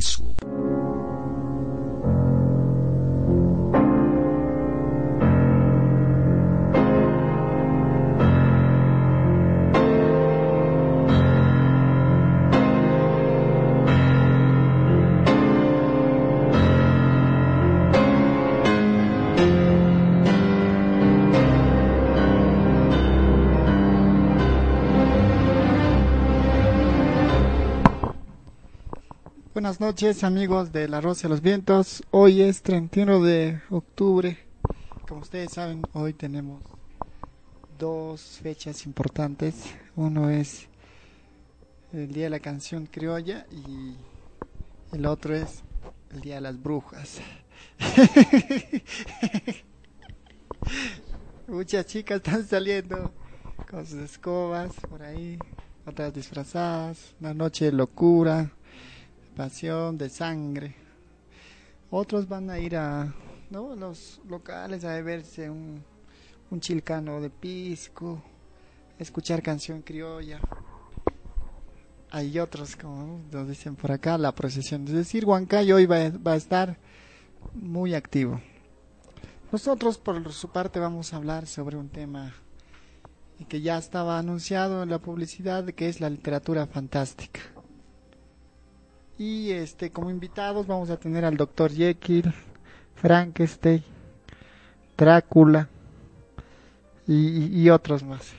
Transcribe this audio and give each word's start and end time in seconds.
Sul. 0.00 0.61
Buenas 29.62 29.78
noches 29.78 30.24
amigos 30.24 30.72
de 30.72 30.88
La 30.88 31.00
Rosa 31.00 31.22
de 31.22 31.28
los 31.28 31.40
Vientos. 31.40 32.02
Hoy 32.10 32.42
es 32.42 32.62
31 32.62 33.22
de 33.22 33.62
octubre. 33.70 34.36
Como 35.06 35.20
ustedes 35.20 35.52
saben, 35.52 35.82
hoy 35.92 36.14
tenemos 36.14 36.64
dos 37.78 38.40
fechas 38.42 38.84
importantes. 38.86 39.54
Uno 39.94 40.30
es 40.30 40.66
el 41.92 42.12
Día 42.12 42.24
de 42.24 42.30
la 42.30 42.40
Canción 42.40 42.86
Criolla 42.86 43.46
y 43.52 43.94
el 44.90 45.06
otro 45.06 45.32
es 45.32 45.62
el 46.10 46.22
Día 46.22 46.34
de 46.34 46.40
las 46.40 46.60
Brujas. 46.60 47.20
Muchas 51.46 51.86
chicas 51.86 52.16
están 52.16 52.44
saliendo 52.44 53.12
con 53.70 53.86
sus 53.86 54.00
escobas 54.00 54.72
por 54.90 55.04
ahí, 55.04 55.38
otras 55.86 56.12
disfrazadas, 56.12 57.14
una 57.20 57.32
noche 57.32 57.66
de 57.66 57.72
locura 57.72 58.50
pasión 59.32 59.98
de 59.98 60.08
sangre. 60.08 60.74
Otros 61.90 62.28
van 62.28 62.50
a 62.50 62.58
ir 62.58 62.76
a 62.76 63.12
¿no? 63.50 63.74
los 63.74 64.20
locales 64.28 64.84
a 64.84 64.94
beberse 64.94 65.50
un, 65.50 65.82
un 66.50 66.60
chilcano 66.60 67.20
de 67.20 67.30
pisco, 67.30 68.22
escuchar 68.98 69.42
canción 69.42 69.82
criolla. 69.82 70.40
Hay 72.10 72.38
otros, 72.38 72.76
como 72.76 73.20
nos 73.30 73.48
dicen 73.48 73.74
por 73.74 73.90
acá, 73.90 74.18
la 74.18 74.32
procesión. 74.32 74.84
Es 74.86 74.92
decir, 74.92 75.24
Huancayo 75.24 75.76
hoy 75.76 75.86
va, 75.86 76.10
va 76.10 76.32
a 76.32 76.36
estar 76.36 76.76
muy 77.54 77.94
activo. 77.94 78.40
Nosotros, 79.50 79.98
por 79.98 80.32
su 80.32 80.50
parte, 80.50 80.78
vamos 80.78 81.12
a 81.12 81.16
hablar 81.16 81.46
sobre 81.46 81.76
un 81.76 81.88
tema 81.88 82.34
que 83.48 83.60
ya 83.60 83.76
estaba 83.78 84.18
anunciado 84.18 84.82
en 84.82 84.90
la 84.90 84.98
publicidad, 84.98 85.64
que 85.66 85.88
es 85.88 86.00
la 86.00 86.10
literatura 86.10 86.66
fantástica. 86.66 87.40
Y 89.22 89.52
este, 89.52 89.92
como 89.92 90.10
invitados 90.10 90.66
vamos 90.66 90.90
a 90.90 90.96
tener 90.96 91.24
al 91.24 91.36
Dr. 91.36 91.70
Jekyll, 91.70 92.34
Frankenstein, 92.96 93.84
Drácula 94.98 95.68
y, 97.06 97.70
otros 97.70 98.02
más. 98.02 98.32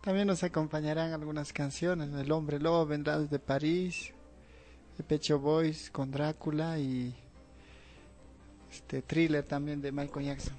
También 0.00 0.28
nos 0.28 0.44
acompañarán 0.44 1.12
algunas 1.12 1.52
canciones. 1.52 2.14
El 2.14 2.30
Hombre 2.30 2.60
Lobo 2.60 2.86
vendrá 2.86 3.18
desde 3.18 3.40
París, 3.40 4.12
The 4.96 5.02
Pecho 5.02 5.40
Boys 5.40 5.90
con 5.90 6.12
Drácula 6.12 6.78
y 6.78 7.12
este 8.70 9.02
thriller 9.02 9.42
también 9.42 9.82
de 9.82 9.90
Michael 9.90 10.26
Jackson. 10.26 10.54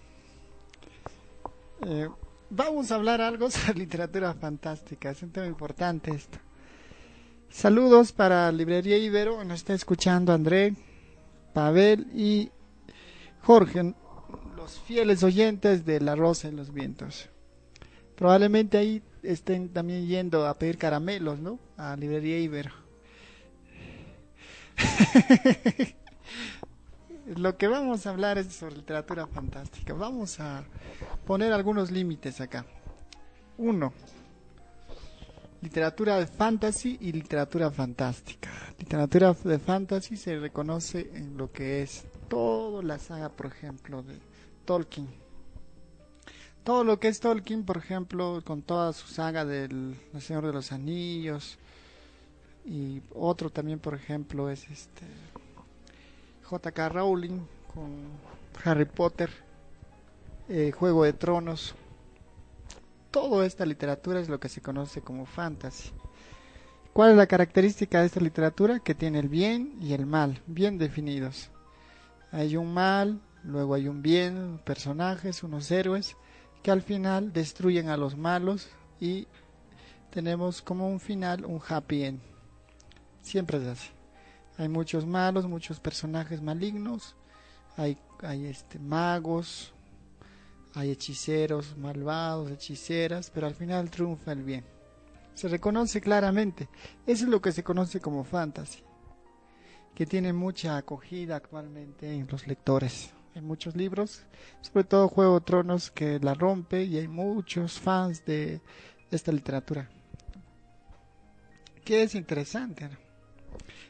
Eh, 1.86 2.10
vamos 2.50 2.92
a 2.92 2.96
hablar 2.96 3.22
algo 3.22 3.50
sobre 3.50 3.80
literatura 3.80 4.34
fantástica. 4.34 5.12
Es 5.12 5.24
un 5.24 5.32
tema 5.32 5.48
importante 5.48 6.12
esto. 6.12 6.38
Saludos 7.52 8.14
para 8.14 8.50
Librería 8.54 8.98
Ibero, 8.98 9.44
nos 9.44 9.60
está 9.60 9.74
escuchando 9.74 10.32
André, 10.32 10.74
Pavel 11.54 12.08
y 12.16 12.50
Jorge, 13.44 13.94
los 14.56 14.80
fieles 14.80 15.22
oyentes 15.22 15.86
de 15.86 16.00
La 16.00 16.16
Rosa 16.16 16.48
en 16.48 16.56
los 16.56 16.74
Vientos. 16.74 17.30
Probablemente 18.16 18.78
ahí 18.78 19.04
estén 19.22 19.68
también 19.68 20.08
yendo 20.08 20.48
a 20.48 20.58
pedir 20.58 20.78
caramelos, 20.78 21.40
¿no? 21.40 21.60
A 21.76 21.98
Librería 21.98 22.40
Ibero. 22.40 22.72
Lo 27.36 27.58
que 27.58 27.68
vamos 27.68 28.08
a 28.08 28.12
hablar 28.12 28.38
es 28.38 28.48
sobre 28.48 28.78
literatura 28.78 29.28
fantástica. 29.28 29.94
Vamos 29.94 30.40
a 30.40 30.64
poner 31.28 31.52
algunos 31.52 31.92
límites 31.92 32.40
acá. 32.40 32.66
Uno, 33.58 33.92
literatura 35.62 36.18
de 36.18 36.28
fantasy 36.28 36.98
y 37.02 37.12
literatura 37.12 37.70
fantástica. 37.72 38.50
Literatura 38.80 39.34
de 39.44 39.60
fantasy 39.60 40.18
se 40.18 40.40
reconoce 40.40 41.10
en 41.14 41.38
lo 41.38 41.52
que 41.52 41.82
es 41.84 42.04
toda 42.28 42.82
la 42.82 42.98
saga, 42.98 43.30
por 43.30 43.48
ejemplo, 43.48 44.02
de 44.04 44.16
Tolkien. 44.66 45.08
Todo 46.64 46.84
lo 46.84 47.00
que 47.00 47.08
es 47.08 47.20
Tolkien, 47.20 47.64
por 47.64 47.78
ejemplo, 47.78 48.42
con 48.46 48.62
toda 48.62 48.94
su 48.94 49.08
saga 49.08 49.46
del 49.46 49.96
El 50.14 50.22
Señor 50.22 50.46
de 50.46 50.54
los 50.54 50.72
Anillos 50.72 51.58
y 52.66 53.02
otro 53.16 53.50
también, 53.50 53.80
por 53.80 53.96
ejemplo, 53.96 54.50
es 54.50 54.70
este 54.70 55.06
J.K. 56.44 56.90
Rowling 56.90 57.40
con 57.74 57.92
Harry 58.64 58.86
Potter, 58.86 59.30
eh, 60.50 60.72
Juego 60.72 61.04
de 61.04 61.14
Tronos, 61.14 61.76
toda 63.12 63.46
esta 63.46 63.66
literatura 63.66 64.20
es 64.20 64.30
lo 64.30 64.40
que 64.40 64.50
se 64.50 64.62
conoce 64.62 65.02
como 65.02 65.26
fantasy. 65.26 65.92
¿Cuál 66.94 67.12
es 67.12 67.18
la 67.18 67.28
característica 67.28 68.00
de 68.00 68.08
esta 68.08 68.20
literatura? 68.20 68.80
Que 68.80 68.96
tiene 68.96 69.20
el 69.20 69.30
bien 69.30 69.78
y 69.82 69.94
el 69.94 70.06
mal 70.06 70.42
bien 70.48 70.78
definidos. 70.78 71.52
Hay 72.32 72.58
un 72.58 72.74
mal, 72.74 73.22
luego 73.44 73.76
hay 73.76 73.88
un 73.88 74.02
bien, 74.02 74.60
personajes, 74.66 75.44
unos 75.44 75.70
héroes, 75.72 76.18
que 76.64 76.72
al 76.72 76.82
final 76.82 77.34
destruyen 77.34 77.90
a 77.90 77.98
los 77.98 78.18
malos 78.18 78.70
y 79.00 79.28
tenemos 80.10 80.62
como 80.62 80.90
un 80.90 81.00
final 81.00 81.46
un 81.46 81.62
happy 81.66 82.04
end. 82.04 82.20
Siempre 83.22 83.58
es 83.58 83.68
así. 83.68 83.90
Hay 84.58 84.68
muchos 84.68 85.06
malos, 85.06 85.48
muchos 85.48 85.80
personajes 85.80 86.42
malignos, 86.42 87.16
hay, 87.78 87.98
hay 88.22 88.46
este, 88.46 88.80
magos, 88.80 89.74
hay 90.74 90.92
hechiceros 90.92 91.78
malvados, 91.78 92.52
hechiceras, 92.52 93.30
pero 93.30 93.48
al 93.48 93.56
final 93.56 93.90
triunfa 93.90 94.32
el 94.32 94.44
bien. 94.44 94.66
Se 95.34 95.48
reconoce 95.48 96.02
claramente. 96.02 96.70
Eso 97.06 97.26
es 97.26 97.30
lo 97.30 97.42
que 97.42 97.52
se 97.52 97.64
conoce 97.64 98.00
como 98.00 98.24
fantasy, 98.24 98.84
que 99.96 100.06
tiene 100.06 100.34
mucha 100.34 100.78
acogida 100.78 101.36
actualmente 101.36 102.14
en 102.14 102.28
los 102.30 102.48
lectores. 102.48 103.12
Hay 103.36 103.42
muchos 103.42 103.76
libros, 103.76 104.24
sobre 104.62 104.84
todo 104.84 105.08
Juego 105.08 105.40
de 105.40 105.46
Tronos, 105.46 105.90
que 105.90 106.20
la 106.20 106.34
rompe 106.34 106.84
y 106.84 106.98
hay 106.98 107.08
muchos 107.08 107.80
fans 107.80 108.26
de 108.26 108.62
esta 109.10 109.32
literatura. 109.32 109.90
Que 111.86 112.04
es 112.04 112.14
interesante, 112.16 112.90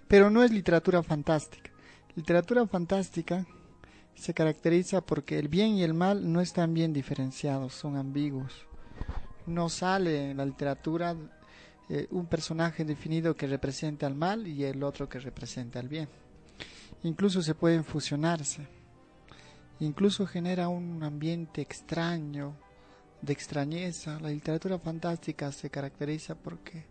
pero 0.08 0.30
no 0.30 0.44
es 0.44 0.52
literatura 0.52 1.02
fantástica. 1.02 1.72
Literatura 2.16 2.68
fantástica 2.68 3.46
se 4.22 4.36
caracteriza 4.36 5.02
porque 5.02 5.40
el 5.40 5.48
bien 5.48 5.78
y 5.78 5.84
el 5.84 5.96
mal 5.96 6.32
no 6.32 6.42
están 6.42 6.76
bien 6.76 6.94
diferenciados, 6.94 7.74
son 7.74 7.98
ambiguos. 7.98 8.68
No 9.48 9.68
sale 9.68 10.30
en 10.30 10.38
la 10.38 10.46
literatura 10.46 11.16
eh, 11.90 12.06
un 12.12 12.28
personaje 12.28 12.86
definido 12.86 13.36
que 13.36 13.48
represente 13.48 14.06
al 14.06 14.14
mal 14.14 14.46
y 14.46 14.64
el 14.64 14.84
otro 14.84 15.10
que 15.10 15.20
represente 15.20 15.80
al 15.80 15.88
bien. 15.88 16.08
Incluso 17.02 17.42
se 17.42 17.56
pueden 17.56 17.84
fusionarse. 17.84 18.68
Incluso 19.80 20.28
genera 20.28 20.70
un 20.70 21.02
ambiente 21.02 21.64
extraño, 21.64 22.54
de 23.24 23.34
extrañeza. 23.34 24.20
La 24.20 24.30
literatura 24.30 24.78
fantástica 24.78 25.52
se 25.52 25.72
caracteriza 25.72 26.36
porque 26.36 26.86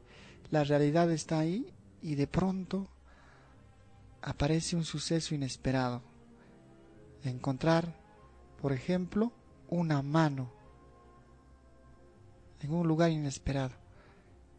la 0.51 0.65
realidad 0.65 1.09
está 1.13 1.39
ahí 1.39 1.73
y 2.03 2.17
de 2.17 2.27
pronto 2.27 2.89
aparece 4.21 4.75
un 4.75 4.85
suceso 4.85 5.33
inesperado 5.33 6.10
encontrar, 7.25 7.95
por 8.61 8.73
ejemplo, 8.73 9.33
una 9.69 10.03
mano 10.03 10.51
en 12.63 12.73
un 12.73 12.87
lugar 12.87 13.11
inesperado. 13.11 13.73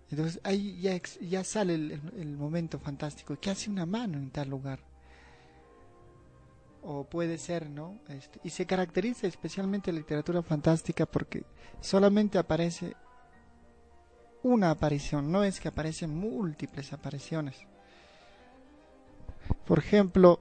Entonces 0.10 0.42
ahí 0.44 0.80
ya, 0.82 1.00
ya 1.22 1.44
sale 1.44 1.76
el, 1.76 2.36
momento 2.38 2.80
fantástico. 2.80 3.38
¿Qué 3.40 3.50
hace 3.50 3.70
una 3.70 3.86
mano 3.86 4.18
en 4.18 4.30
tal 4.30 4.50
lugar? 4.50 4.80
O 6.84 7.06
puede 7.06 7.38
ser, 7.38 7.70
¿no? 7.70 8.00
Este, 8.10 8.40
y 8.44 8.50
se 8.50 8.66
caracteriza 8.66 9.28
especialmente 9.28 9.92
la 9.92 10.00
literatura 10.00 10.42
fantástica 10.42 11.06
porque 11.06 11.46
solamente 11.80 12.38
aparece 12.38 12.96
una 14.44 14.72
aparición, 14.72 15.32
no 15.32 15.44
es 15.44 15.60
que 15.60 15.68
aparecen 15.68 16.10
múltiples 16.10 16.92
apariciones. 16.94 17.56
Por 19.66 19.80
ejemplo, 19.80 20.40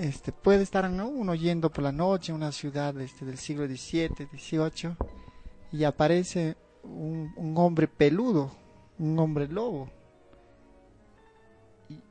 este, 0.00 0.32
puede 0.32 0.62
estar 0.62 0.90
uno 0.90 1.34
yendo 1.34 1.70
por 1.70 1.84
la 1.84 1.92
noche 1.92 2.32
en 2.32 2.36
una 2.36 2.52
ciudad 2.52 2.98
este, 3.02 3.26
del 3.26 3.36
siglo 3.36 3.66
XVII, 3.66 4.28
XVIII, 4.32 4.96
y 5.72 5.84
aparece 5.84 6.56
un, 6.82 7.54
hombre 7.58 7.86
peludo, 7.86 8.50
un 8.98 9.18
hombre 9.18 9.46
lobo, 9.46 9.90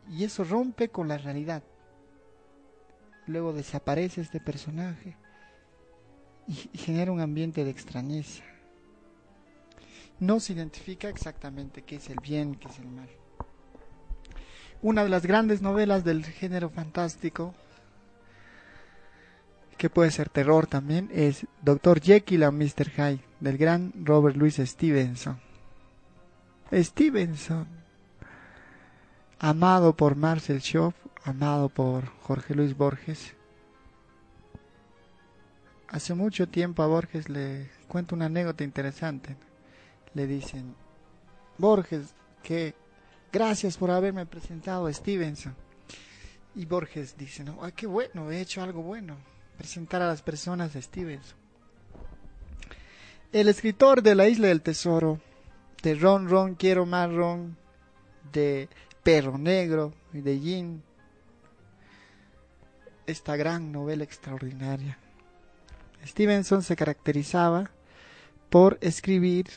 y 0.07 0.23
eso 0.23 0.43
rompe 0.43 0.89
con 0.89 1.07
la 1.07 1.17
realidad. 1.17 1.63
Luego 3.25 3.53
desaparece 3.53 4.21
este 4.21 4.39
personaje 4.39 5.17
y 6.47 6.53
genera 6.77 7.11
un 7.11 7.21
ambiente 7.21 7.63
de 7.63 7.71
extrañeza. 7.71 8.43
No 10.19 10.39
se 10.39 10.53
identifica 10.53 11.09
exactamente 11.09 11.81
qué 11.81 11.95
es 11.95 12.09
el 12.09 12.19
bien, 12.21 12.53
qué 12.53 12.67
es 12.67 12.77
el 12.77 12.87
mal. 12.87 13.09
Una 14.83 15.03
de 15.03 15.09
las 15.09 15.25
grandes 15.25 15.63
novelas 15.63 16.03
del 16.03 16.23
género 16.23 16.69
fantástico, 16.69 17.55
que 19.79 19.89
puede 19.89 20.11
ser 20.11 20.27
terror 20.27 20.67
también, 20.67 21.09
es 21.13 21.47
Dr. 21.61 22.01
Jekyll 22.01 22.43
and 22.43 22.61
Mr. 22.61 22.89
Hyde, 22.89 23.23
del 23.39 23.57
gran 23.57 23.93
Robert 24.03 24.35
Louis 24.35 24.57
Stevenson. 24.57 25.39
Stevenson, 26.69 27.65
amado 29.39 29.95
por 29.95 30.17
Marcel 30.17 30.61
Schoff, 30.61 30.95
amado 31.23 31.69
por 31.69 32.07
Jorge 32.23 32.55
Luis 32.55 32.75
Borges. 32.75 33.33
Hace 35.87 36.13
mucho 36.13 36.49
tiempo 36.49 36.83
a 36.83 36.87
Borges 36.87 37.29
le 37.29 37.69
cuento 37.87 38.15
una 38.15 38.25
anécdota 38.25 38.65
interesante. 38.65 39.37
Le 40.13 40.27
dicen, 40.27 40.75
Borges, 41.57 42.13
que 42.43 42.75
gracias 43.31 43.77
por 43.77 43.91
haberme 43.91 44.25
presentado 44.25 44.87
a 44.87 44.93
Stevenson. 44.93 45.55
Y 46.53 46.65
Borges 46.65 47.15
dice, 47.17 47.45
no, 47.45 47.61
qué 47.77 47.87
bueno, 47.87 48.29
he 48.29 48.41
hecho 48.41 48.61
algo 48.61 48.81
bueno, 48.81 49.15
presentar 49.59 50.01
a 50.01 50.07
las 50.07 50.21
personas 50.21 50.73
a 50.77 50.81
Stevenson. 50.81 51.37
El 53.33 53.49
escritor 53.49 54.01
de 54.01 54.15
La 54.15 54.29
Isla 54.29 54.47
del 54.47 54.61
Tesoro, 54.61 55.19
de 55.83 55.95
Ron 55.95 56.29
Ron, 56.29 56.55
Quiero 56.55 56.85
Más 56.85 57.11
Ron, 57.13 57.57
de 58.31 58.69
Perro 59.03 59.37
Negro 59.37 59.93
y 60.13 60.21
de 60.21 60.39
Jean, 60.39 60.81
esta 63.05 63.35
gran 63.35 63.73
novela 63.73 64.05
extraordinaria. 64.05 64.97
Stevenson 66.05 66.63
se 66.63 66.77
caracterizaba 66.77 67.69
por 68.49 68.77
escribir, 68.79 69.47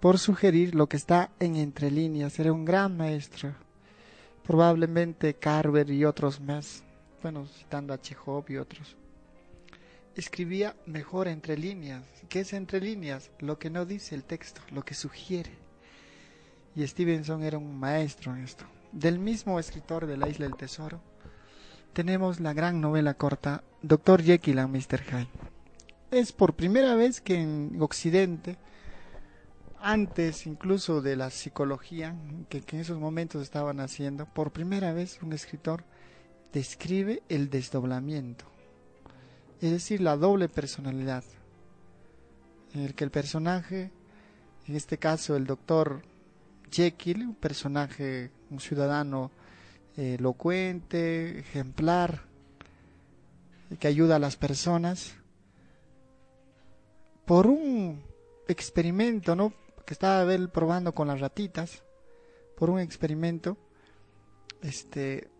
por 0.00 0.18
sugerir 0.18 0.74
lo 0.74 0.88
que 0.88 0.96
está 0.96 1.30
en 1.38 1.56
entre 1.56 1.90
líneas. 1.90 2.38
Era 2.38 2.50
un 2.50 2.64
gran 2.64 2.96
maestro. 2.96 3.54
Probablemente 4.42 5.34
Carver 5.34 5.90
y 5.90 6.06
otros 6.06 6.40
más, 6.40 6.82
bueno, 7.24 7.46
citando 7.46 7.94
a 7.94 8.00
Chekhov 8.02 8.44
y 8.50 8.58
otros. 8.58 8.98
Escribía 10.14 10.76
mejor 10.84 11.26
entre 11.26 11.56
líneas. 11.56 12.04
¿Qué 12.28 12.40
es 12.40 12.52
entre 12.52 12.82
líneas? 12.82 13.30
Lo 13.38 13.58
que 13.58 13.70
no 13.70 13.86
dice 13.86 14.14
el 14.14 14.24
texto, 14.24 14.60
lo 14.72 14.84
que 14.84 14.92
sugiere. 14.92 15.52
Y 16.76 16.86
Stevenson 16.86 17.42
era 17.42 17.56
un 17.56 17.80
maestro 17.80 18.36
en 18.36 18.44
esto. 18.44 18.66
Del 18.92 19.18
mismo 19.18 19.58
escritor 19.58 20.06
de 20.06 20.18
La 20.18 20.28
Isla 20.28 20.44
del 20.44 20.56
Tesoro, 20.56 21.00
tenemos 21.94 22.40
la 22.40 22.52
gran 22.52 22.82
novela 22.82 23.14
corta 23.14 23.64
Dr. 23.80 24.22
Jekyll 24.22 24.58
and 24.58 24.76
Mr. 24.76 25.00
Hyde. 25.00 25.28
Es 26.10 26.30
por 26.30 26.52
primera 26.52 26.94
vez 26.94 27.22
que 27.22 27.40
en 27.40 27.80
Occidente, 27.80 28.58
antes 29.80 30.46
incluso 30.46 31.00
de 31.00 31.16
la 31.16 31.30
psicología, 31.30 32.14
que, 32.50 32.62
en 32.70 32.80
esos 32.80 32.98
momentos 32.98 33.40
estaban 33.42 33.80
haciendo, 33.80 34.26
por 34.26 34.52
primera 34.52 34.92
vez 34.92 35.22
un 35.22 35.32
escritor 35.32 35.84
describe 36.54 37.24
el 37.28 37.50
desdoblamiento, 37.50 38.44
es 39.60 39.72
decir, 39.72 40.00
la 40.00 40.16
doble 40.16 40.48
personalidad, 40.48 41.24
en 42.74 42.82
el 42.82 42.94
que 42.94 43.02
el 43.02 43.10
personaje, 43.10 43.90
en 44.68 44.76
este 44.76 44.96
caso 44.96 45.34
el 45.34 45.46
doctor 45.46 46.02
Jekyll, 46.70 47.22
un 47.22 47.34
personaje, 47.34 48.30
un 48.50 48.60
ciudadano 48.60 49.32
elocuente, 49.96 51.40
ejemplar, 51.40 52.22
que 53.80 53.88
ayuda 53.88 54.16
a 54.16 54.20
las 54.20 54.36
personas, 54.36 55.16
por 57.24 57.48
un 57.48 58.00
experimento, 58.46 59.34
¿no? 59.34 59.52
Que 59.84 59.94
estaba 59.94 60.32
él 60.32 60.50
probando 60.50 60.94
con 60.94 61.08
las 61.08 61.20
ratitas, 61.20 61.82
por 62.56 62.70
un 62.70 62.78
experimento, 62.78 63.56
este, 64.62 65.33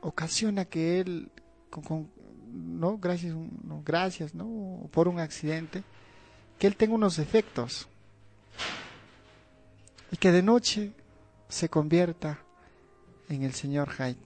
ocasiona 0.00 0.64
que 0.64 1.00
él, 1.00 1.30
con, 1.70 2.10
no, 2.52 2.98
gracias, 2.98 3.34
gracias, 3.84 4.34
¿no? 4.34 4.88
Por 4.90 5.08
un 5.08 5.20
accidente, 5.20 5.82
que 6.58 6.66
él 6.66 6.76
tenga 6.76 6.94
unos 6.94 7.18
efectos 7.18 7.88
y 10.10 10.16
que 10.16 10.32
de 10.32 10.42
noche 10.42 10.92
se 11.48 11.68
convierta 11.68 12.38
en 13.28 13.42
el 13.42 13.52
señor 13.52 13.90
Hyde. 13.90 14.16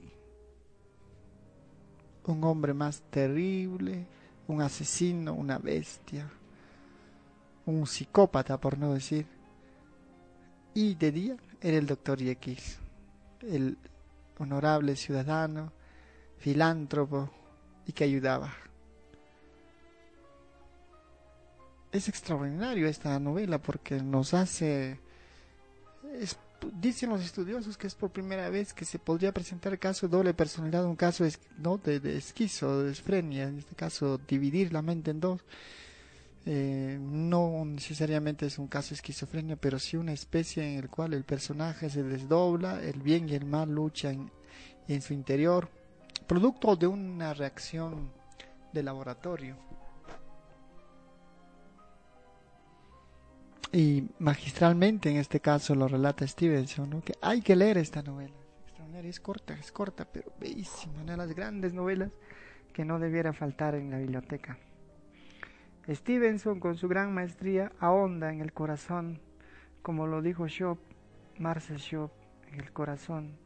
Un 2.27 2.43
hombre 2.45 2.73
más 2.73 3.03
terrible, 3.11 4.07
un 4.49 4.63
asesino, 4.63 5.35
una 5.35 5.59
bestia, 5.59 6.31
un 7.67 7.87
psicópata 7.87 8.59
por 8.59 8.79
no 8.79 8.95
decir. 8.95 9.27
Y 10.73 10.95
de 10.95 11.13
día 11.13 11.37
era 11.61 11.77
el 11.77 11.87
doctor 11.87 12.19
Jekyll, 12.19 12.59
el 13.43 13.77
honorable 14.39 14.97
ciudadano, 14.97 15.73
filántropo 16.39 17.31
y 17.87 17.93
que 17.93 18.05
ayudaba. 18.05 18.53
Es 21.93 22.09
extraordinario 22.09 22.89
esta 22.89 23.19
novela 23.21 23.59
porque 23.59 24.01
nos 24.01 24.35
hace 24.35 24.99
dicen 26.81 27.11
los 27.11 27.23
estudiosos 27.23 27.77
que 27.77 27.87
es 27.87 27.95
por 27.95 28.11
primera 28.11 28.49
vez 28.49 28.73
que 28.73 28.85
se 28.85 28.99
podría 28.99 29.33
presentar 29.33 29.79
caso 29.79 30.07
de 30.07 30.17
doble 30.17 30.35
personalidad, 30.35 30.85
un 30.85 30.97
caso 30.97 31.25
¿no? 31.59 31.79
de, 31.79 32.01
de 32.01 32.17
esquizo, 32.17 32.83
de 32.83 32.93
esfrenia, 32.93 33.45
en 33.45 33.59
este 33.59 33.75
caso 33.75 34.19
dividir 34.19 34.73
la 34.73 34.83
mente 34.83 35.11
en 35.11 35.21
dos. 35.21 35.41
Eh, 36.47 36.99
no 37.01 37.65
necesariamente 37.65 38.47
es 38.47 38.59
un 38.59 38.69
caso 38.69 38.91
de 38.91 38.97
esquizofrenia, 38.97 39.57
pero 39.57 39.79
sí 39.79 39.97
una 39.97 40.13
especie 40.13 40.63
en 40.63 40.79
el 40.79 40.91
cual 40.91 41.15
el 41.15 41.25
personaje 41.25 41.89
se 41.89 42.03
desdobla, 42.03 42.83
el 42.83 43.01
bien 43.01 43.29
y 43.29 43.35
el 43.35 43.47
mal 43.47 43.71
luchan 43.71 44.31
en 44.87 45.01
su 45.01 45.15
interior, 45.15 45.71
producto 46.27 46.77
de 46.77 46.87
una 46.87 47.33
reacción 47.33 48.13
de 48.73 48.83
laboratorio. 48.83 49.57
Y 53.73 54.05
magistralmente 54.19 55.11
en 55.11 55.17
este 55.17 55.41
caso 55.41 55.75
lo 55.75 55.89
relata 55.89 56.27
Stevenson, 56.27 57.03
que 57.03 57.15
hay 57.21 57.41
que 57.41 57.57
leer 57.57 57.79
esta 57.79 58.03
novela. 58.03 58.35
Es 59.03 59.21
corta, 59.21 59.55
es 59.55 59.73
corta, 59.73 60.07
pero 60.11 60.33
bellísima, 60.39 61.03
una 61.03 61.13
de 61.13 61.19
las 61.19 61.35
grandes 61.35 61.75
novelas 61.75 62.11
que 62.73 62.85
no 62.85 62.99
debiera 62.99 63.33
faltar 63.33 63.75
en 63.75 63.91
la 63.91 63.99
biblioteca. 63.99 64.57
Stevenson, 65.89 66.61
con 66.61 66.77
su 66.77 66.89
gran 66.89 67.13
maestría, 67.13 67.73
ahonda 67.79 68.33
en 68.33 68.41
el 68.41 68.53
corazón, 68.53 69.21
como 69.83 70.07
lo 70.07 70.23
dijo 70.23 70.49
Schopp, 70.49 70.79
Marcel 71.39 71.79
Schopp, 71.79 72.13
en 72.53 72.61
el 72.61 72.73
corazón 72.73 73.37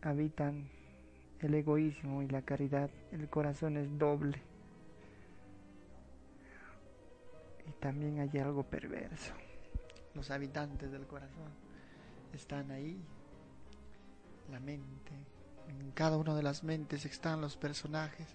habitan 0.00 0.70
el 1.40 1.54
egoísmo 1.54 2.22
y 2.22 2.28
la 2.28 2.42
caridad. 2.42 2.90
El 3.12 3.28
corazón 3.28 3.76
es 3.76 3.98
doble. 3.98 4.40
y 7.68 7.72
también 7.72 8.20
hay 8.20 8.40
algo 8.40 8.62
perverso. 8.62 9.32
Los 10.14 10.30
habitantes 10.30 10.90
del 10.90 11.06
corazón 11.06 11.52
están 12.32 12.70
ahí, 12.70 13.00
la 14.50 14.60
mente, 14.60 15.12
en 15.68 15.90
cada 15.92 16.16
una 16.16 16.34
de 16.34 16.42
las 16.42 16.64
mentes 16.64 17.04
están 17.04 17.40
los 17.40 17.56
personajes 17.56 18.26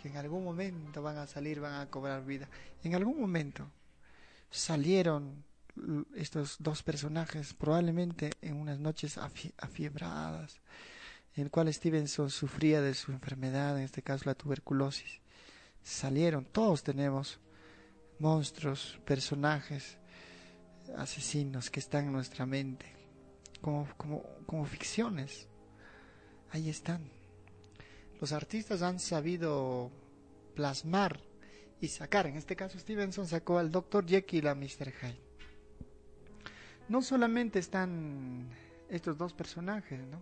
que 0.00 0.08
en 0.08 0.16
algún 0.16 0.42
momento 0.42 1.02
van 1.02 1.18
a 1.18 1.26
salir, 1.26 1.60
van 1.60 1.74
a 1.74 1.90
cobrar 1.90 2.24
vida. 2.24 2.48
En 2.82 2.94
algún 2.94 3.20
momento 3.20 3.70
salieron 4.50 5.44
estos 6.14 6.56
dos 6.58 6.82
personajes, 6.82 7.52
probablemente 7.52 8.30
en 8.40 8.56
unas 8.56 8.78
noches 8.78 9.18
afiebradas, 9.18 10.58
en 11.36 11.44
el 11.44 11.50
cual 11.50 11.72
Stevenson 11.72 12.30
sufría 12.30 12.80
de 12.80 12.94
su 12.94 13.12
enfermedad, 13.12 13.76
en 13.76 13.84
este 13.84 14.02
caso 14.02 14.24
la 14.24 14.34
tuberculosis. 14.34 15.20
Salieron, 15.82 16.46
todos 16.46 16.82
tenemos 16.82 17.38
monstruos, 18.18 18.98
personajes, 19.04 19.98
asesinos 20.96 21.68
que 21.68 21.80
están 21.80 22.06
en 22.06 22.12
nuestra 22.12 22.46
mente, 22.46 22.86
como, 23.60 23.86
como, 23.98 24.22
como 24.46 24.64
ficciones. 24.64 25.46
Ahí 26.52 26.70
están. 26.70 27.19
Los 28.20 28.32
artistas 28.32 28.82
han 28.82 28.98
sabido 28.98 29.90
plasmar 30.54 31.20
y 31.80 31.88
sacar, 31.88 32.26
en 32.26 32.36
este 32.36 32.54
caso 32.54 32.78
Stevenson 32.78 33.26
sacó 33.26 33.58
al 33.58 33.70
Dr. 33.70 34.06
Jekyll 34.06 34.46
a 34.46 34.54
Mr. 34.54 34.92
Hyde. 34.92 35.20
No 36.88 37.00
solamente 37.00 37.58
están 37.58 38.50
estos 38.90 39.16
dos 39.16 39.32
personajes, 39.32 40.00
¿no? 40.06 40.20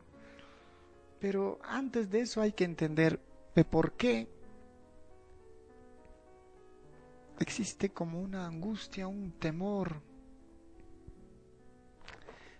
Pero 1.18 1.58
antes 1.64 2.08
de 2.10 2.20
eso 2.20 2.40
hay 2.40 2.52
que 2.52 2.64
entender 2.64 3.18
de 3.56 3.64
por 3.64 3.92
qué 3.94 4.28
existe 7.40 7.90
como 7.90 8.20
una 8.20 8.46
angustia, 8.46 9.08
un 9.08 9.32
temor 9.32 10.00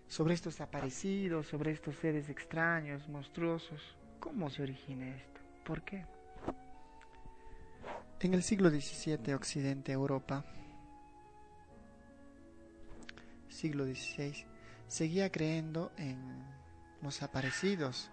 sobre 0.08 0.34
estos 0.34 0.60
aparecidos, 0.60 1.46
sobre 1.46 1.70
estos 1.70 1.94
seres 1.96 2.28
extraños, 2.28 3.08
monstruosos. 3.08 3.97
¿Cómo 4.28 4.50
se 4.50 4.62
origina 4.62 5.08
esto? 5.08 5.40
¿Por 5.64 5.82
qué? 5.82 6.04
En 8.20 8.34
el 8.34 8.42
siglo 8.42 8.68
XVII, 8.68 9.32
Occidente, 9.32 9.90
Europa, 9.90 10.44
siglo 13.48 13.86
XVI, 13.86 14.44
seguía 14.86 15.32
creyendo 15.32 15.92
en 15.96 16.44
los 17.00 17.22
aparecidos, 17.22 18.10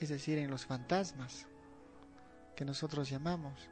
es 0.00 0.10
decir, 0.10 0.36
en 0.36 0.50
los 0.50 0.66
fantasmas 0.66 1.46
que 2.54 2.66
nosotros 2.66 3.08
llamamos, 3.08 3.70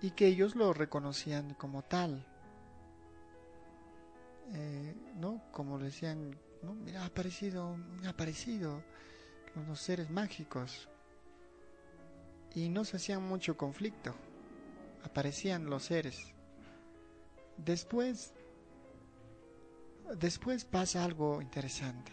y 0.00 0.12
que 0.12 0.28
ellos 0.28 0.54
lo 0.54 0.72
reconocían 0.72 1.54
como 1.54 1.82
tal. 1.82 2.24
Eh, 4.52 4.94
¿no? 5.16 5.42
Como 5.50 5.80
decían, 5.80 6.38
¿no? 6.62 6.74
Mira, 6.74 7.02
ha 7.02 7.06
aparecido, 7.06 7.76
ha 8.04 8.10
aparecido 8.10 8.84
los 9.54 9.80
seres 9.80 10.10
mágicos. 10.10 10.88
Y 12.54 12.68
no 12.68 12.84
se 12.84 12.96
hacían 12.96 13.22
mucho 13.22 13.56
conflicto. 13.56 14.14
Aparecían 15.04 15.66
los 15.70 15.84
seres. 15.84 16.34
Después, 17.56 18.32
después 20.18 20.64
pasa 20.64 21.04
algo 21.04 21.40
interesante. 21.42 22.12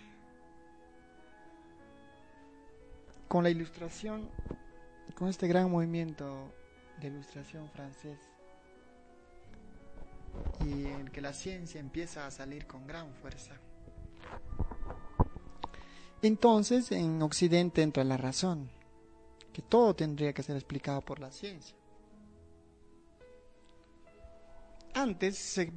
Con 3.28 3.44
la 3.44 3.50
ilustración, 3.50 4.30
con 5.16 5.28
este 5.28 5.48
gran 5.48 5.70
movimiento 5.70 6.54
de 7.02 7.08
ilustración 7.08 7.70
francés, 7.70 8.20
y 10.62 10.86
en 10.86 11.08
que 11.10 11.22
la 11.22 11.34
ciencia 11.34 11.80
empieza 11.80 12.26
a 12.26 12.32
salir 12.32 12.68
con 12.68 12.88
gran 12.88 13.14
fuerza. 13.16 13.56
Entonces 16.22 16.92
en 16.92 17.22
Occidente 17.22 17.82
entra 17.82 18.04
la 18.04 18.18
razón, 18.18 18.70
que 19.54 19.62
todo 19.62 19.96
tendría 19.96 20.34
que 20.34 20.44
ser 20.44 20.56
explicado 20.56 21.02
por 21.02 21.20
la 21.20 21.32
ciencia. 21.32 21.76
Antes 24.94 25.38
se, 25.38 25.72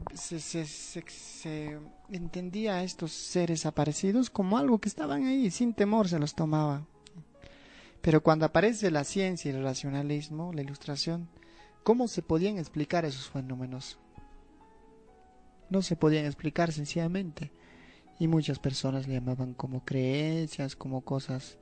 entendía 2.08 2.76
a 2.76 2.82
estos 2.82 3.12
seres 3.12 3.66
aparecidos 3.66 4.30
como 4.30 4.56
algo 4.56 4.78
que 4.78 4.88
estaban 4.88 5.26
ahí, 5.26 5.50
sin 5.50 5.74
temor 5.74 6.08
se 6.08 6.18
los 6.18 6.34
tomaba. 6.34 6.86
Pero 8.00 8.22
cuando 8.22 8.46
aparece 8.46 8.90
la 8.90 9.04
ciencia 9.04 9.52
y 9.52 9.54
el 9.54 9.62
racionalismo, 9.62 10.54
la 10.54 10.62
ilustración, 10.62 11.28
¿cómo 11.82 12.08
se 12.08 12.22
podían 12.22 12.56
explicar 12.56 13.04
esos 13.04 13.28
fenómenos? 13.28 13.98
no 15.70 15.82
se 15.82 15.96
podían 15.96 16.26
explicar 16.26 16.72
sencillamente. 16.72 17.52
Y 18.20 18.28
muchas 18.28 18.60
personas 18.60 19.08
le 19.08 19.14
llamaban 19.14 19.54
como 19.54 19.84
creencias, 19.84 20.76
como 20.76 21.00
cosas, 21.00 21.58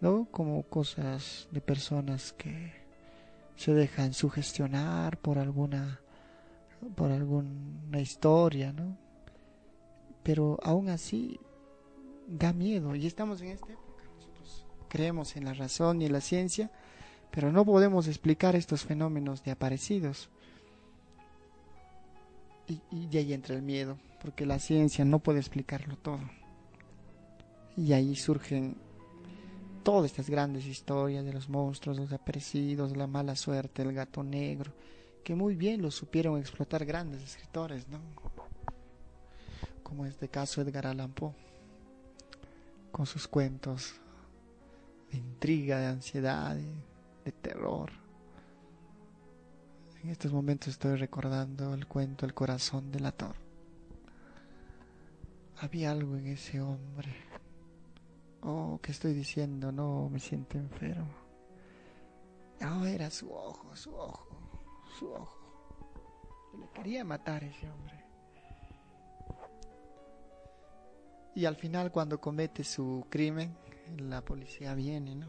¿no? 0.00 0.26
Como 0.30 0.62
cosas 0.62 1.48
de 1.50 1.60
personas 1.60 2.32
que 2.32 2.72
se 3.56 3.74
dejan 3.74 4.14
sugestionar 4.14 5.18
por 5.18 5.38
alguna 5.38 6.00
por 6.96 7.12
alguna 7.12 8.00
historia, 8.00 8.72
¿no? 8.72 8.96
Pero 10.22 10.58
aún 10.62 10.88
así 10.88 11.38
da 12.28 12.52
miedo 12.52 12.94
y 12.94 13.06
estamos 13.06 13.40
en 13.40 13.48
esta 13.48 13.72
época. 13.72 14.04
Nosotros 14.16 14.66
creemos 14.88 15.36
en 15.36 15.44
la 15.44 15.54
razón 15.54 16.02
y 16.02 16.06
en 16.06 16.12
la 16.12 16.20
ciencia, 16.20 16.70
pero 17.30 17.52
no 17.52 17.64
podemos 17.64 18.08
explicar 18.08 18.56
estos 18.56 18.84
fenómenos 18.84 19.42
de 19.44 19.52
aparecidos 19.52 20.30
y, 22.66 23.06
de 23.06 23.18
ahí 23.18 23.32
entra 23.32 23.54
el 23.54 23.62
miedo, 23.62 23.98
porque 24.20 24.46
la 24.46 24.58
ciencia 24.58 25.04
no 25.04 25.18
puede 25.18 25.40
explicarlo 25.40 25.96
todo. 25.96 26.20
Y 27.76 27.92
ahí 27.92 28.14
surgen 28.16 28.76
todas 29.82 30.10
estas 30.10 30.30
grandes 30.30 30.66
historias 30.66 31.24
de 31.24 31.32
los 31.32 31.48
monstruos, 31.48 31.98
los 31.98 32.12
aparecidos, 32.12 32.96
la 32.96 33.06
mala 33.06 33.34
suerte, 33.34 33.82
el 33.82 33.92
gato 33.92 34.22
negro, 34.22 34.72
que 35.24 35.34
muy 35.34 35.56
bien 35.56 35.82
lo 35.82 35.90
supieron 35.90 36.38
explotar 36.38 36.84
grandes 36.84 37.22
escritores, 37.22 37.88
¿no? 37.88 38.00
Como 39.82 40.06
este 40.06 40.28
caso 40.28 40.60
Edgar 40.60 40.86
Allan 40.86 41.12
Poe, 41.12 41.32
con 42.90 43.06
sus 43.06 43.26
cuentos 43.26 43.94
de 45.10 45.18
intriga, 45.18 45.78
de 45.78 45.86
ansiedad, 45.86 46.56
de 46.56 47.32
terror. 47.32 48.01
En 50.02 50.10
estos 50.10 50.32
momentos 50.32 50.68
estoy 50.68 50.96
recordando 50.96 51.74
el 51.74 51.86
cuento 51.86 52.26
El 52.26 52.34
corazón 52.34 52.90
del 52.90 53.06
ator. 53.06 53.36
Había 55.60 55.92
algo 55.92 56.16
en 56.16 56.26
ese 56.26 56.60
hombre. 56.60 57.14
Oh, 58.40 58.80
¿qué 58.82 58.90
estoy 58.90 59.14
diciendo? 59.14 59.70
No, 59.70 60.08
me 60.08 60.18
siento 60.18 60.58
enfermo. 60.58 61.14
No, 62.60 62.84
era 62.84 63.10
su 63.10 63.32
ojo, 63.32 63.76
su 63.76 63.94
ojo, 63.94 64.26
su 64.98 65.08
ojo. 65.12 65.38
Le 66.58 66.68
quería 66.70 67.04
matar 67.04 67.44
a 67.44 67.46
ese 67.46 67.70
hombre. 67.70 68.04
Y 71.36 71.44
al 71.44 71.54
final, 71.54 71.92
cuando 71.92 72.20
comete 72.20 72.64
su 72.64 73.06
crimen, 73.08 73.56
la 73.98 74.20
policía 74.20 74.74
viene, 74.74 75.14
¿no? 75.14 75.28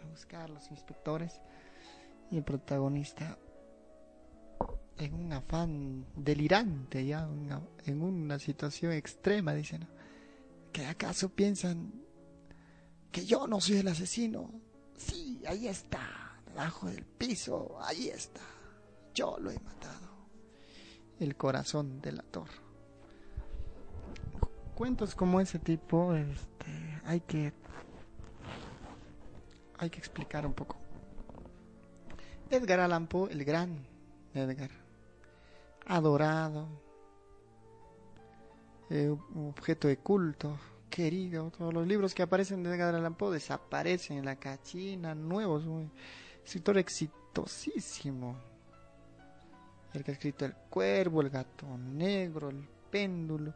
A 0.00 0.06
buscar 0.08 0.48
los 0.48 0.70
inspectores. 0.70 1.40
Y 2.30 2.38
el 2.38 2.44
protagonista 2.44 3.36
en 4.98 5.14
un 5.14 5.32
afán 5.32 6.06
delirante, 6.16 7.04
ya 7.04 7.28
en 7.86 8.02
una 8.02 8.38
situación 8.38 8.92
extrema, 8.92 9.54
dicen, 9.54 9.86
¿que 10.72 10.86
acaso 10.86 11.28
piensan 11.28 11.92
que 13.10 13.24
yo 13.24 13.46
no 13.46 13.60
soy 13.60 13.76
el 13.78 13.88
asesino? 13.88 14.50
Sí, 14.96 15.42
ahí 15.46 15.68
está, 15.68 16.40
debajo 16.46 16.88
del 16.88 17.04
piso, 17.04 17.78
ahí 17.82 18.08
está, 18.08 18.42
yo 19.14 19.36
lo 19.40 19.50
he 19.50 19.58
matado. 19.60 20.12
El 21.18 21.36
corazón 21.36 22.00
del 22.00 22.20
actor. 22.20 22.48
Cuentos 24.74 25.14
como 25.14 25.40
ese 25.40 25.58
tipo, 25.58 26.14
este, 26.14 27.00
hay 27.04 27.20
que 27.20 27.52
hay 29.78 29.90
que 29.90 29.98
explicar 29.98 30.46
un 30.46 30.54
poco. 30.54 30.76
Edgar 32.50 32.80
Allan 32.80 33.08
Poe, 33.08 33.32
el 33.32 33.44
gran 33.44 33.84
Edgar, 34.34 34.70
adorado, 35.86 36.68
eh, 38.90 39.14
objeto 39.34 39.88
de 39.88 39.98
culto, 39.98 40.58
querido. 40.90 41.50
Todos 41.50 41.72
los 41.72 41.86
libros 41.86 42.14
que 42.14 42.22
aparecen 42.22 42.62
de 42.62 42.70
Edgar 42.70 42.94
Allan 42.94 43.14
Poe 43.14 43.32
desaparecen 43.34 44.18
en 44.18 44.24
la 44.26 44.36
cachina, 44.36 45.14
nuevos. 45.14 45.64
Un 45.64 45.90
escritor 46.44 46.78
exitosísimo. 46.78 48.36
El 49.92 50.04
que 50.04 50.10
ha 50.10 50.14
escrito 50.14 50.44
El 50.44 50.54
Cuervo, 50.54 51.22
El 51.22 51.30
Gato 51.30 51.66
Negro, 51.76 52.50
El 52.50 52.66
Péndulo, 52.90 53.54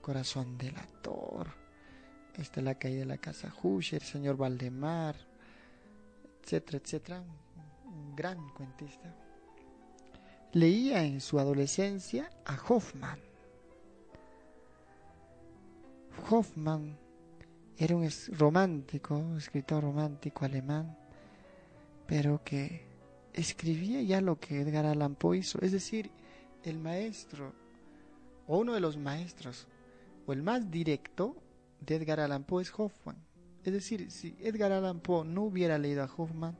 Corazón 0.00 0.56
del 0.56 0.76
Ator. 0.76 1.48
Esta 2.34 2.60
La 2.60 2.74
Caída 2.74 3.00
de 3.00 3.06
la 3.06 3.18
Casa 3.18 3.52
Husher, 3.62 4.02
Señor 4.02 4.36
Valdemar, 4.36 5.16
etcétera, 6.42 6.78
etcétera. 6.78 7.22
Un 7.86 8.14
gran 8.14 8.50
cuentista 8.50 9.25
leía 10.52 11.04
en 11.04 11.20
su 11.20 11.38
adolescencia 11.38 12.30
a 12.44 12.58
Hoffman. 12.68 13.18
Hoffman 16.30 16.98
era 17.76 17.94
un 17.94 18.08
romántico, 18.32 19.16
un 19.16 19.36
escritor 19.36 19.82
romántico 19.82 20.44
alemán, 20.44 20.96
pero 22.06 22.42
que 22.42 22.86
escribía 23.32 24.00
ya 24.02 24.20
lo 24.20 24.40
que 24.40 24.60
Edgar 24.60 24.86
Allan 24.86 25.14
Poe 25.14 25.38
hizo, 25.38 25.60
es 25.60 25.72
decir, 25.72 26.10
el 26.64 26.78
maestro, 26.78 27.52
o 28.46 28.58
uno 28.58 28.72
de 28.72 28.80
los 28.80 28.96
maestros, 28.96 29.66
o 30.26 30.32
el 30.32 30.42
más 30.42 30.70
directo 30.70 31.36
de 31.80 31.96
Edgar 31.96 32.20
Allan 32.20 32.44
Poe 32.44 32.62
es 32.62 32.72
Hoffman. 32.76 33.16
Es 33.62 33.72
decir, 33.72 34.10
si 34.10 34.36
Edgar 34.40 34.72
Allan 34.72 35.00
Poe 35.00 35.24
no 35.24 35.42
hubiera 35.42 35.76
leído 35.76 36.02
a 36.02 36.10
Hoffman, 36.16 36.56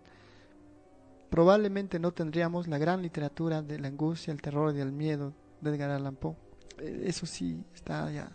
probablemente 1.31 1.99
no 1.99 2.13
tendríamos 2.13 2.69
la 2.69 2.79
gran 2.79 3.03
literatura 3.03 3.63
de 3.63 3.79
la 3.79 3.89
angustia, 3.89 4.33
el 4.33 4.43
terror 4.43 4.75
y 4.77 4.81
el 4.81 4.93
miedo 4.93 5.33
de 5.61 5.71
Edgar 5.71 5.91
Allan 5.91 6.17
Poe. 6.17 6.37
Eh, 6.79 7.03
eso 7.05 7.27
sí 7.27 7.65
está 7.75 8.11
ya 8.11 8.31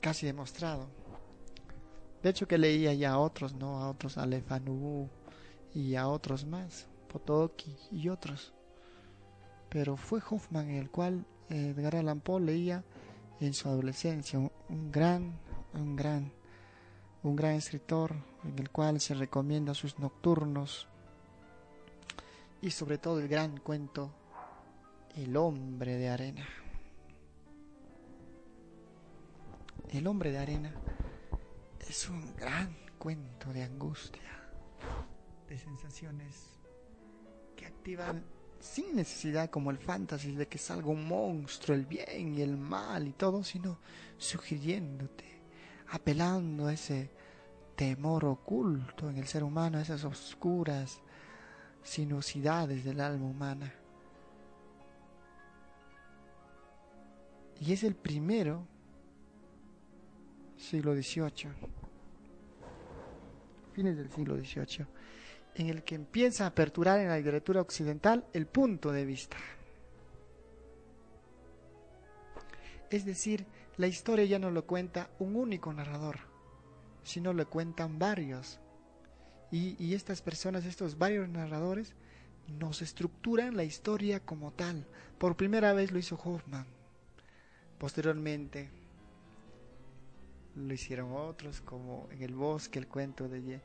casi 0.00 0.26
demostrado. 0.26 0.88
De 2.22 2.30
hecho 2.30 2.48
que 2.48 2.58
leía 2.58 2.94
ya 2.94 3.12
a 3.12 3.18
otros, 3.18 3.54
¿no? 3.54 3.82
A 3.82 3.90
otros, 3.90 4.16
a 4.16 4.26
Lefanu 4.26 5.08
y 5.74 5.94
a 5.94 6.08
otros 6.08 6.46
más, 6.46 6.86
Potoki 7.12 7.76
y 7.90 8.08
otros. 8.08 8.54
Pero 9.68 9.96
fue 9.96 10.20
Hoffman 10.28 10.70
el 10.70 10.90
cual 10.90 11.26
Edgar 11.48 11.96
Allan 11.96 12.20
Poe 12.20 12.40
leía 12.40 12.84
en 13.40 13.52
su 13.52 13.68
adolescencia, 13.68 14.38
un 14.38 14.90
gran, 14.90 15.38
un 15.74 15.96
gran, 15.96 16.32
un 17.22 17.36
gran 17.36 17.54
escritor 17.54 18.14
en 18.44 18.58
el 18.58 18.70
cual 18.70 19.00
se 19.00 19.14
recomienda 19.14 19.74
sus 19.74 19.98
nocturnos, 19.98 20.88
y 22.64 22.70
sobre 22.70 22.96
todo 22.96 23.20
el 23.20 23.28
gran 23.28 23.58
cuento 23.58 24.10
El 25.16 25.36
hombre 25.36 25.96
de 25.96 26.08
arena. 26.08 26.48
El 29.90 30.06
hombre 30.06 30.32
de 30.32 30.38
arena 30.38 30.74
es 31.86 32.08
un 32.08 32.34
gran 32.34 32.74
cuento 32.98 33.52
de 33.52 33.62
angustia, 33.62 34.48
de 35.46 35.58
sensaciones 35.58 36.58
que 37.54 37.66
activan 37.66 38.24
sin 38.58 38.96
necesidad 38.96 39.50
como 39.50 39.70
el 39.70 39.78
fantasy 39.78 40.34
de 40.34 40.48
que 40.48 40.56
salga 40.56 40.88
un 40.88 41.06
monstruo, 41.06 41.76
el 41.76 41.84
bien 41.84 42.34
y 42.34 42.40
el 42.40 42.56
mal 42.56 43.06
y 43.06 43.12
todo, 43.12 43.44
sino 43.44 43.78
sugiriéndote, 44.16 45.42
apelando 45.90 46.66
a 46.66 46.72
ese 46.72 47.10
temor 47.76 48.24
oculto 48.24 49.10
en 49.10 49.18
el 49.18 49.26
ser 49.26 49.44
humano, 49.44 49.76
a 49.76 49.82
esas 49.82 50.02
oscuras 50.04 51.02
sinuosidades 51.84 52.84
del 52.84 53.00
alma 53.00 53.26
humana. 53.26 53.72
Y 57.60 57.72
es 57.72 57.84
el 57.84 57.94
primero 57.94 58.66
siglo 60.56 60.94
XVIII, 60.94 61.50
fines 63.72 63.96
del 63.96 64.10
siglo 64.10 64.36
XVIII, 64.36 64.86
en 65.54 65.68
el 65.68 65.84
que 65.84 65.94
empieza 65.94 66.44
a 66.44 66.48
aperturar 66.48 66.98
en 66.98 67.08
la 67.08 67.16
literatura 67.16 67.60
occidental 67.60 68.26
el 68.32 68.46
punto 68.46 68.90
de 68.90 69.04
vista. 69.04 69.36
Es 72.90 73.04
decir, 73.04 73.46
la 73.76 73.86
historia 73.86 74.24
ya 74.24 74.38
no 74.38 74.50
lo 74.50 74.66
cuenta 74.66 75.10
un 75.18 75.36
único 75.36 75.72
narrador, 75.72 76.18
sino 77.02 77.32
lo 77.32 77.48
cuentan 77.48 77.98
varios. 77.98 78.60
Y, 79.56 79.94
estas 79.94 80.20
personas, 80.20 80.64
estos 80.64 80.98
varios 80.98 81.28
narradores, 81.28 81.94
nos 82.58 82.82
estructuran 82.82 83.56
la 83.56 83.62
historia 83.62 84.18
como 84.18 84.50
tal. 84.50 84.84
Por 85.16 85.36
primera 85.36 85.72
vez 85.72 85.92
lo 85.92 86.00
hizo 86.00 86.16
Hoffman. 86.16 86.66
Posteriormente 87.78 88.68
lo 90.56 90.74
hicieron 90.74 91.12
otros, 91.12 91.60
como 91.60 92.08
en 92.10 92.22
el 92.22 92.34
bosque, 92.34 92.80
el 92.80 92.88
cuento 92.88 93.28
de 93.28 93.60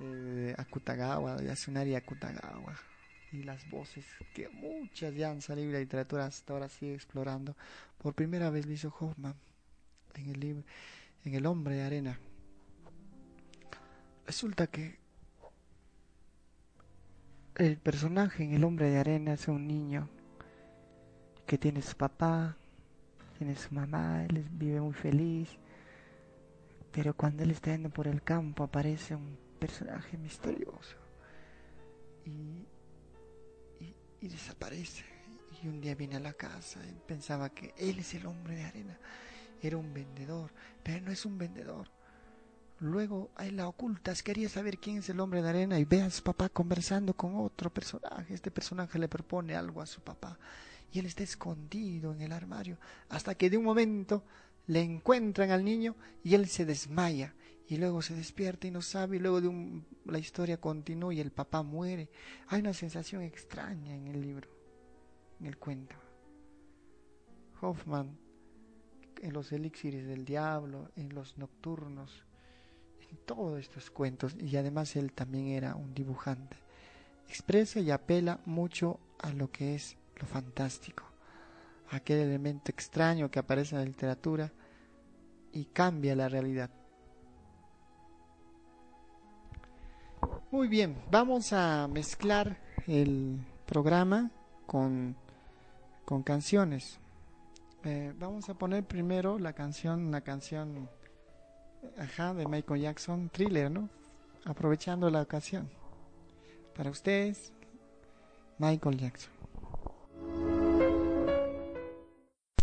eh, 0.00 0.54
Akutagawa, 0.58 1.36
de 1.36 1.46
Yasunari 1.46 1.94
Akutagawa, 1.94 2.74
y 3.30 3.44
las 3.44 3.70
voces 3.70 4.04
que 4.34 4.48
muchas 4.48 5.14
ya 5.14 5.30
han 5.30 5.42
salido 5.42 5.68
de 5.68 5.74
la 5.74 5.78
literatura 5.78 6.26
hasta 6.26 6.54
ahora 6.54 6.68
sigue 6.68 6.94
explorando. 6.94 7.56
Por 7.98 8.14
primera 8.14 8.50
vez 8.50 8.66
lo 8.66 8.72
hizo 8.72 8.92
Hoffman 8.98 9.36
en 10.14 10.30
el 10.30 10.40
libro, 10.40 10.64
en 11.24 11.34
El 11.34 11.46
hombre 11.46 11.76
de 11.76 11.82
arena. 11.84 12.18
Resulta 14.26 14.66
que 14.66 15.03
el 17.56 17.76
personaje 17.78 18.44
en 18.44 18.54
El 18.54 18.64
hombre 18.64 18.90
de 18.90 18.98
arena 18.98 19.34
es 19.34 19.48
un 19.48 19.66
niño 19.66 20.08
que 21.46 21.58
tiene 21.58 21.82
su 21.82 21.96
papá, 21.96 22.56
tiene 23.38 23.54
su 23.56 23.74
mamá, 23.74 24.24
él 24.24 24.44
vive 24.50 24.80
muy 24.80 24.94
feliz 24.94 25.58
pero 26.94 27.12
cuando 27.12 27.42
él 27.42 27.50
está 27.50 27.72
yendo 27.72 27.90
por 27.90 28.06
el 28.06 28.22
campo 28.22 28.62
aparece 28.62 29.16
un 29.16 29.36
personaje 29.58 30.16
misterioso 30.16 30.96
y, 32.24 32.64
y, 34.20 34.28
desaparece. 34.28 35.04
Y 35.60 35.66
un 35.66 35.80
día 35.80 35.96
viene 35.96 36.16
a 36.16 36.20
la 36.20 36.34
casa 36.34 36.80
y 36.86 36.92
pensaba 37.06 37.50
que 37.50 37.74
él 37.78 37.98
es 37.98 38.14
el 38.14 38.26
hombre 38.26 38.54
de 38.54 38.64
arena. 38.64 38.96
Era 39.60 39.76
un 39.76 39.92
vendedor, 39.92 40.52
pero 40.84 41.04
no 41.04 41.10
es 41.10 41.26
un 41.26 41.36
vendedor. 41.36 41.88
Luego 42.84 43.30
ahí 43.36 43.50
la 43.50 43.66
ocultas, 43.66 44.22
quería 44.22 44.46
saber 44.50 44.76
quién 44.76 44.98
es 44.98 45.08
el 45.08 45.18
hombre 45.18 45.40
de 45.40 45.48
arena 45.48 45.78
y 45.78 45.86
ve 45.86 46.02
a 46.02 46.10
su 46.10 46.22
papá 46.22 46.50
conversando 46.50 47.14
con 47.14 47.34
otro 47.36 47.72
personaje. 47.72 48.34
Este 48.34 48.50
personaje 48.50 48.98
le 48.98 49.08
propone 49.08 49.56
algo 49.56 49.80
a 49.80 49.86
su 49.86 50.02
papá 50.02 50.38
y 50.92 50.98
él 50.98 51.06
está 51.06 51.22
escondido 51.22 52.12
en 52.12 52.20
el 52.20 52.30
armario 52.30 52.76
hasta 53.08 53.36
que 53.36 53.48
de 53.48 53.56
un 53.56 53.64
momento 53.64 54.22
le 54.66 54.82
encuentran 54.82 55.50
al 55.50 55.64
niño 55.64 55.96
y 56.22 56.34
él 56.34 56.46
se 56.46 56.66
desmaya 56.66 57.34
y 57.66 57.78
luego 57.78 58.02
se 58.02 58.14
despierta 58.14 58.66
y 58.66 58.70
no 58.70 58.82
sabe 58.82 59.16
y 59.16 59.20
luego 59.20 59.40
de 59.40 59.48
un, 59.48 59.86
la 60.04 60.18
historia 60.18 60.60
continúa 60.60 61.14
y 61.14 61.20
el 61.20 61.30
papá 61.30 61.62
muere. 61.62 62.10
Hay 62.48 62.60
una 62.60 62.74
sensación 62.74 63.22
extraña 63.22 63.96
en 63.96 64.08
el 64.08 64.20
libro, 64.20 64.50
en 65.40 65.46
el 65.46 65.56
cuento. 65.56 65.96
Hoffman, 67.62 68.18
en 69.22 69.32
los 69.32 69.52
elixires 69.52 70.06
del 70.06 70.26
diablo, 70.26 70.90
en 70.96 71.14
los 71.14 71.38
nocturnos, 71.38 72.26
todos 73.14 73.60
estos 73.60 73.90
cuentos, 73.90 74.36
y 74.38 74.56
además 74.56 74.96
él 74.96 75.12
también 75.12 75.48
era 75.48 75.74
un 75.74 75.94
dibujante, 75.94 76.56
expresa 77.28 77.80
y 77.80 77.90
apela 77.90 78.40
mucho 78.46 79.00
a 79.18 79.32
lo 79.32 79.50
que 79.50 79.74
es 79.74 79.96
lo 80.16 80.26
fantástico 80.26 81.14
aquel 81.90 82.18
elemento 82.18 82.70
extraño 82.70 83.30
que 83.30 83.38
aparece 83.38 83.74
en 83.74 83.82
la 83.82 83.86
literatura 83.86 84.52
y 85.52 85.66
cambia 85.66 86.16
la 86.16 86.28
realidad. 86.28 86.70
Muy 90.50 90.68
bien, 90.68 90.96
vamos 91.10 91.52
a 91.52 91.88
mezclar 91.88 92.58
el 92.86 93.38
programa 93.66 94.30
con, 94.66 95.16
con 96.04 96.22
canciones. 96.22 96.98
Eh, 97.84 98.14
vamos 98.18 98.48
a 98.48 98.54
poner 98.54 98.84
primero 98.84 99.38
la 99.38 99.52
canción, 99.52 100.06
una 100.06 100.22
canción 100.22 100.88
ajá, 101.98 102.34
de 102.34 102.46
Michael 102.46 102.80
Jackson, 102.80 103.28
Thriller, 103.30 103.70
¿no? 103.70 103.88
Aprovechando 104.44 105.10
la 105.10 105.22
ocasión. 105.22 105.70
Para 106.76 106.90
ustedes, 106.90 107.52
Michael 108.58 108.98
Jackson. 108.98 109.32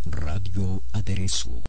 Radio 0.05 0.83
Aderezo. 0.93 1.63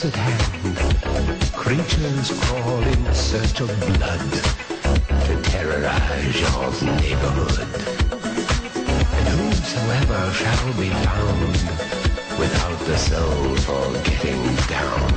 Close 0.00 0.14
at 0.14 0.16
hand, 0.16 1.52
creatures 1.52 2.30
crawl 2.40 2.82
in 2.82 3.14
search 3.14 3.60
of 3.60 3.68
blood 3.80 4.32
to 5.26 5.42
terrorize 5.50 6.40
your 6.40 6.94
neighborhood. 6.96 7.68
And 9.16 9.28
whosoever 9.28 10.32
shall 10.32 10.72
be 10.74 10.90
found 11.04 11.56
without 12.38 12.78
the 12.86 12.96
soul 12.96 13.56
for 13.66 13.92
getting 14.08 14.42
down 14.68 15.12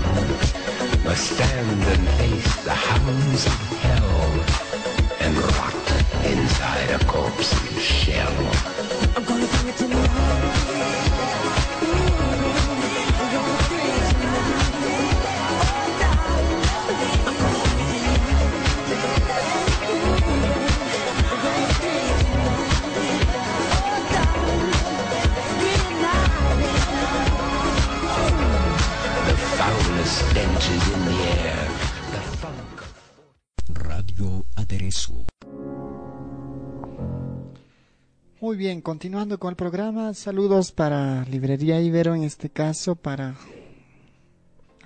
must 1.04 1.32
stand 1.32 1.84
and 1.84 2.08
face 2.19 2.63
the 2.63 2.74
hounds 2.74 3.46
of 3.46 3.60
hell 3.84 4.32
and 5.19 5.38
rot 5.38 6.26
inside 6.26 6.89
a 6.89 7.06
corpse's 7.06 7.82
shell. 7.82 8.52
I'm 9.15 9.24
gonna 9.24 9.48
bring 9.48 9.67
it 9.67 9.78
to 9.78 11.42
Muy 38.54 38.60
bien, 38.60 38.82
continuando 38.82 39.39
con 39.39 39.50
el 39.50 39.56
programa, 39.56 40.13
saludos 40.13 40.72
para 40.72 41.26
Librería 41.26 41.82
Ibero, 41.82 42.13
en 42.13 42.24
este 42.24 42.52
caso 42.52 42.94
para 42.94 43.36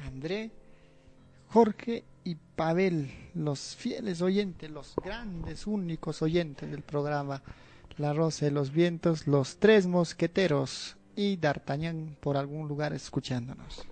André, 0.06 0.52
Jorge 1.50 2.06
y 2.24 2.36
Pavel, 2.36 3.12
los 3.34 3.76
fieles 3.76 4.22
oyentes, 4.22 4.72
los 4.72 4.96
grandes, 5.04 5.68
únicos 5.68 6.22
oyentes 6.22 6.72
del 6.72 6.82
programa 6.82 7.44
La 7.98 8.14
Rosa 8.14 8.46
de 8.46 8.52
los 8.52 8.72
Vientos, 8.72 9.28
los 9.28 9.58
tres 9.58 9.86
mosqueteros 9.86 10.96
y 11.18 11.36
D'Artagnan 11.36 12.16
por 12.22 12.38
algún 12.38 12.70
lugar 12.70 12.94
escuchándonos. 12.94 13.86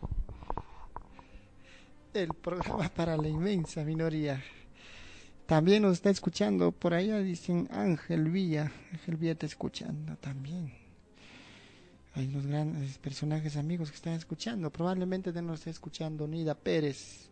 El 2.14 2.30
programa 2.30 2.88
para 2.88 3.18
la 3.18 3.28
inmensa 3.28 3.84
minoría. 3.84 4.42
También 5.46 5.84
nos 5.84 5.94
está 5.94 6.10
escuchando 6.10 6.72
por 6.72 6.96
allá, 6.96 7.20
dicen 7.20 7.68
Ángel 7.72 8.30
Villa. 8.32 8.72
Ángel 8.92 9.16
Villa 9.16 9.34
está 9.34 9.46
escuchando 9.46 10.18
también. 10.18 10.74
Hay 12.16 12.28
unos 12.28 12.48
grandes 12.48 12.98
personajes 12.98 13.56
amigos 13.56 13.92
que 13.92 13.96
están 13.98 14.14
escuchando. 14.14 14.72
Probablemente 14.72 15.32
de 15.32 15.44
nos 15.44 15.60
esté 15.60 15.70
escuchando 15.70 16.28
Nida 16.28 16.56
Pérez. 16.56 17.30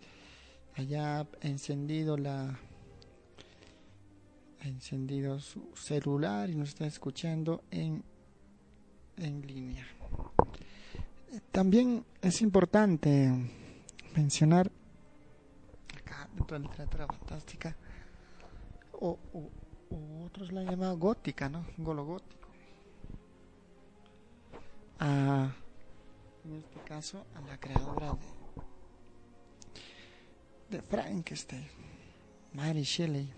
Allá 0.75 1.21
ha 1.21 1.27
encendido 1.41 2.15
la. 2.15 2.59
Ha 4.61 4.67
encendido 4.67 5.39
su 5.39 5.71
celular 5.75 6.49
y 6.49 6.55
nos 6.55 6.69
está 6.69 6.85
escuchando 6.85 7.63
en, 7.71 8.03
en 9.17 9.41
línea. 9.41 9.87
También 11.51 12.05
es 12.21 12.41
importante 12.41 13.31
mencionar 14.15 14.71
acá 15.97 16.29
dentro 16.35 16.57
de 16.57 16.63
la 16.63 16.69
literatura 16.69 17.07
fantástica 17.07 17.75
o, 19.03 19.19
otros 20.25 20.51
la 20.51 20.61
han 20.61 20.67
llamado 20.69 20.97
gótica, 20.97 21.49
¿no? 21.49 21.65
Golo 21.77 22.05
gótico. 22.05 22.47
A, 24.99 25.53
en 26.45 26.55
este 26.55 26.79
caso, 26.81 27.25
a 27.35 27.41
la 27.41 27.59
creadora 27.59 28.13
de, 30.69 30.77
de 30.77 30.81
Frankenstein, 30.81 31.67
Mary 32.53 32.83
Shelley. 32.83 33.31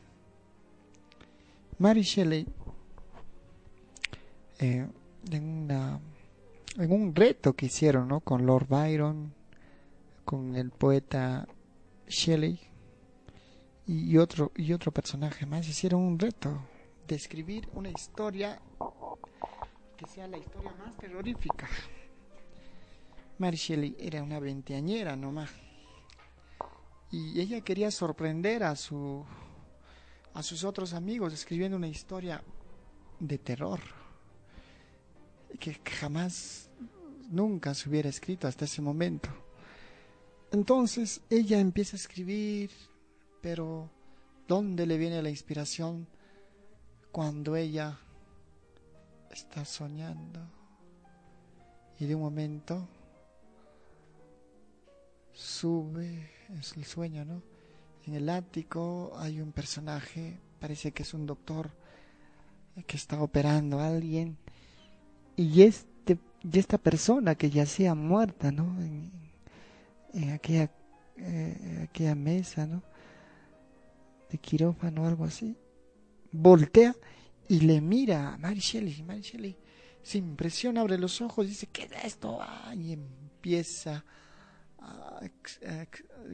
Mary 1.80 2.04
Shelley, 2.04 2.48
eh, 4.60 4.88
en, 5.32 5.44
una, 5.44 6.00
en 6.78 6.92
un 6.92 7.14
reto 7.14 7.54
que 7.54 7.66
hicieron, 7.66 8.08
¿no? 8.08 8.22
Con 8.22 8.46
Lord 8.46 8.68
Byron, 8.68 9.34
con 10.24 10.56
el 10.56 10.70
poeta 10.70 11.48
Shelley, 12.08 12.60
y 13.88 14.18
otro 14.18 14.52
y 14.56 14.74
otro 14.74 14.92
personaje 14.92 15.46
más 15.46 15.68
hicieron 15.68 16.02
un 16.02 16.18
reto 16.18 16.60
de 17.08 17.16
escribir 17.16 17.70
una 17.74 17.90
historia 17.90 18.60
que 19.96 20.08
sea 20.08 20.28
la 20.28 20.38
historia 20.38 20.74
más 20.84 20.98
terrorífica. 20.98 21.70
Mary 23.38 23.58
Shelley 23.58 23.96
era 24.00 24.24
una 24.24 24.40
veinteañera 24.40 25.16
nomás 25.16 25.52
y 27.12 27.40
ella 27.40 27.62
quería 27.62 27.92
sorprender 27.92 28.64
a 28.64 28.76
su 28.76 29.24
a 30.34 30.44
sus 30.44 30.64
otros 30.64 30.94
amigos 30.94 31.34
escribiendo 31.34 31.78
una 31.78 31.88
historia 31.88 32.44
de 33.20 33.38
terror 33.38 33.80
que 35.60 35.80
jamás 36.00 36.70
nunca 37.30 37.74
se 37.74 37.88
hubiera 37.88 38.10
escrito 38.10 38.48
hasta 38.48 38.66
ese 38.66 38.82
momento. 38.82 39.30
Entonces 40.52 41.22
ella 41.30 41.60
empieza 41.60 41.96
a 41.96 42.00
escribir 42.00 42.72
pero 43.46 43.92
¿dónde 44.48 44.88
le 44.88 44.98
viene 44.98 45.22
la 45.22 45.30
inspiración 45.30 46.08
cuando 47.12 47.56
ella 47.56 48.00
está 49.30 49.64
soñando? 49.66 50.40
Y 52.00 52.08
de 52.08 52.16
un 52.16 52.22
momento 52.22 52.88
sube, 55.32 56.28
es 56.60 56.76
el 56.76 56.86
sueño, 56.86 57.24
¿no? 57.24 57.44
En 58.08 58.16
el 58.16 58.30
ático 58.30 59.14
hay 59.16 59.40
un 59.42 59.52
personaje, 59.52 60.40
parece 60.60 60.92
que 60.92 61.04
es 61.04 61.14
un 61.14 61.28
doctor 61.28 61.70
que 62.88 62.98
está 62.98 63.22
operando 63.22 63.80
a 63.80 63.90
alguien 63.90 64.38
y 65.36 65.62
este 65.62 66.18
y 66.42 66.58
esta 66.58 66.80
persona 66.80 67.36
que 67.36 67.52
yacía 67.52 67.94
muerta, 67.94 68.52
¿no? 68.52 68.64
En, 68.82 69.12
en 70.14 70.32
aquella 70.32 70.72
eh, 71.18 71.88
aquella 71.88 72.16
mesa, 72.16 72.66
¿no? 72.66 72.95
De 74.36 74.42
quirófano 74.42 75.04
o 75.04 75.08
algo 75.08 75.24
así, 75.24 75.56
voltea 76.32 76.96
y 77.48 77.62
le 77.62 77.80
mira 77.80 78.34
a 78.34 78.38
Mary 78.38 78.60
Shelley. 78.60 79.04
Mary 79.04 79.22
Shelley 79.22 79.58
se 80.04 80.18
impresiona, 80.18 80.82
abre 80.82 80.98
los 80.98 81.22
ojos, 81.22 81.48
dice, 81.48 81.68
¿qué 81.68 81.84
es 81.84 82.06
esto? 82.06 82.40
Ah, 82.42 82.74
y 82.76 82.92
empieza, 82.94 84.04
a, 84.80 85.22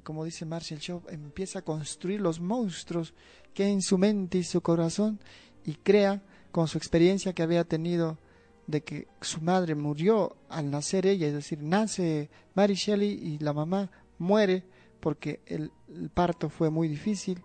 como 0.04 0.26
dice 0.26 0.46
Marshall 0.46 0.80
Shaw, 0.80 1.04
empieza 1.10 1.60
a 1.60 1.62
construir 1.62 2.22
los 2.22 2.40
monstruos 2.40 3.14
que 3.54 3.68
en 3.68 3.82
su 3.82 3.98
mente 3.98 4.40
y 4.40 4.44
su 4.44 4.62
corazón 4.62 5.20
y 5.64 5.76
crea 5.76 6.24
con 6.52 6.68
su 6.68 6.78
experiencia 6.78 7.34
que 7.34 7.44
había 7.44 7.64
tenido 7.64 8.18
de 8.68 8.84
que 8.84 9.08
su 9.22 9.42
madre 9.42 9.76
murió 9.76 10.38
al 10.50 10.72
nacer 10.72 11.06
ella, 11.06 11.28
es 11.28 11.34
decir, 11.34 11.62
nace 11.62 12.30
Mary 12.56 12.76
Shelley 12.76 13.12
y 13.12 13.38
la 13.40 13.54
mamá 13.54 13.92
muere 14.18 14.64
porque 15.00 15.42
el 15.46 15.72
parto 16.14 16.50
fue 16.50 16.70
muy 16.70 16.88
difícil 16.88 17.42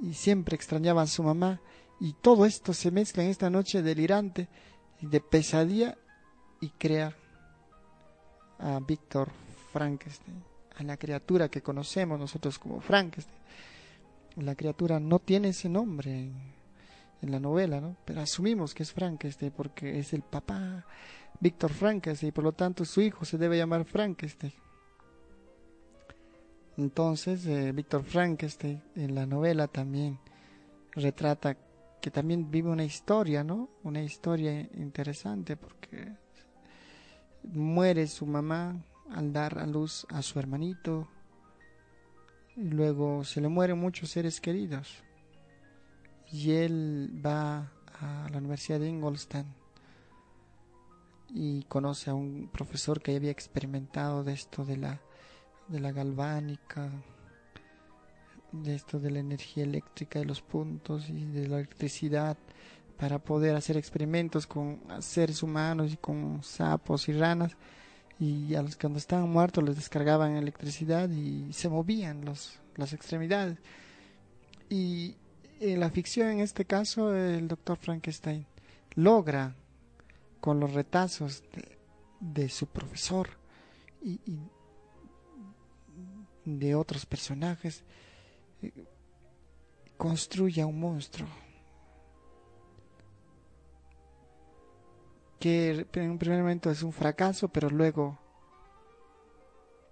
y 0.00 0.14
siempre 0.14 0.56
extrañaba 0.56 1.02
a 1.02 1.06
su 1.06 1.22
mamá 1.22 1.60
y 2.00 2.12
todo 2.12 2.46
esto 2.46 2.72
se 2.72 2.90
mezcla 2.90 3.24
en 3.24 3.30
esta 3.30 3.50
noche 3.50 3.82
delirante 3.82 4.48
de 5.00 5.20
pesadilla 5.20 5.96
y 6.60 6.70
crea 6.70 7.14
a 8.58 8.80
Víctor 8.80 9.30
Frankenstein, 9.72 10.42
a 10.76 10.82
la 10.82 10.96
criatura 10.96 11.48
que 11.48 11.62
conocemos 11.62 12.18
nosotros 12.18 12.58
como 12.58 12.80
Frankenstein. 12.80 13.38
La 14.36 14.54
criatura 14.54 15.00
no 15.00 15.18
tiene 15.18 15.48
ese 15.48 15.68
nombre 15.68 16.16
en, 16.16 16.34
en 17.22 17.30
la 17.30 17.40
novela, 17.40 17.80
¿no? 17.80 17.96
Pero 18.04 18.20
asumimos 18.20 18.74
que 18.74 18.84
es 18.84 18.92
Frankenstein 18.92 19.52
porque 19.56 19.98
es 19.98 20.12
el 20.12 20.22
papá 20.22 20.84
Víctor 21.40 21.72
Frankenstein 21.72 22.28
y 22.28 22.32
por 22.32 22.44
lo 22.44 22.52
tanto 22.52 22.84
su 22.84 23.00
hijo 23.00 23.24
se 23.24 23.38
debe 23.38 23.58
llamar 23.58 23.84
Frankenstein. 23.84 24.52
Entonces, 26.78 27.44
eh, 27.46 27.72
Víctor 27.72 28.04
Frankenstein 28.04 28.80
en 28.94 29.16
la 29.16 29.26
novela 29.26 29.66
también 29.66 30.20
retrata 30.92 31.56
que 32.00 32.12
también 32.12 32.52
vive 32.52 32.70
una 32.70 32.84
historia, 32.84 33.42
¿no? 33.42 33.68
Una 33.82 34.00
historia 34.00 34.60
interesante 34.60 35.56
porque 35.56 36.12
muere 37.42 38.06
su 38.06 38.26
mamá 38.26 38.80
al 39.10 39.32
dar 39.32 39.58
a 39.58 39.66
luz 39.66 40.06
a 40.10 40.22
su 40.22 40.38
hermanito 40.38 41.08
y 42.56 42.70
luego 42.70 43.24
se 43.24 43.40
le 43.40 43.48
mueren 43.48 43.78
muchos 43.78 44.10
seres 44.10 44.40
queridos 44.40 45.02
y 46.30 46.52
él 46.52 47.20
va 47.24 47.72
a 48.00 48.28
la 48.30 48.38
Universidad 48.38 48.78
de 48.78 48.88
Ingolstadt 48.88 49.46
y 51.30 51.64
conoce 51.64 52.10
a 52.10 52.14
un 52.14 52.48
profesor 52.52 53.02
que 53.02 53.16
había 53.16 53.32
experimentado 53.32 54.22
de 54.22 54.34
esto 54.34 54.64
de 54.64 54.76
la 54.76 55.00
de 55.68 55.80
la 55.80 55.92
galvánica, 55.92 56.90
de 58.52 58.74
esto 58.74 58.98
de 58.98 59.10
la 59.10 59.18
energía 59.18 59.64
eléctrica 59.64 60.18
de 60.18 60.24
los 60.24 60.40
puntos 60.40 61.08
y 61.10 61.26
de 61.26 61.48
la 61.48 61.58
electricidad 61.58 62.36
para 62.96 63.18
poder 63.18 63.54
hacer 63.54 63.76
experimentos 63.76 64.46
con 64.46 64.80
seres 65.00 65.42
humanos 65.42 65.92
y 65.92 65.96
con 65.96 66.42
sapos 66.42 67.08
y 67.08 67.12
ranas 67.12 67.56
y 68.18 68.54
a 68.54 68.62
los 68.62 68.74
que 68.74 68.82
cuando 68.82 68.98
estaban 68.98 69.30
muertos 69.30 69.62
les 69.62 69.76
descargaban 69.76 70.36
electricidad 70.36 71.08
y 71.08 71.52
se 71.52 71.68
movían 71.68 72.24
los, 72.24 72.58
las 72.74 72.92
extremidades. 72.92 73.58
Y 74.68 75.14
en 75.60 75.78
la 75.78 75.90
ficción, 75.90 76.28
en 76.28 76.40
este 76.40 76.64
caso, 76.64 77.14
el 77.14 77.46
doctor 77.46 77.78
Frankenstein 77.78 78.44
logra 78.94 79.54
con 80.40 80.58
los 80.58 80.72
retazos 80.72 81.44
de, 81.52 81.78
de 82.20 82.48
su 82.48 82.66
profesor 82.66 83.28
y, 84.02 84.20
y 84.26 84.40
de 86.48 86.74
otros 86.74 87.04
personajes 87.04 87.84
eh, 88.62 88.72
construye 89.96 90.62
a 90.62 90.66
un 90.66 90.80
monstruo 90.80 91.28
que 95.38 95.86
en 95.92 96.10
un 96.10 96.18
primer 96.18 96.40
momento 96.40 96.70
es 96.70 96.82
un 96.82 96.92
fracaso, 96.92 97.48
pero 97.48 97.70
luego 97.70 98.18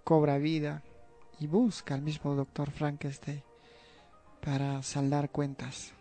cobra 0.04 0.38
vida 0.38 0.82
y 1.38 1.46
busca 1.46 1.94
al 1.94 2.02
mismo 2.02 2.34
doctor 2.34 2.70
Frankenstein 2.70 3.42
para 4.40 4.82
saldar 4.82 5.30
cuentas. 5.30 5.92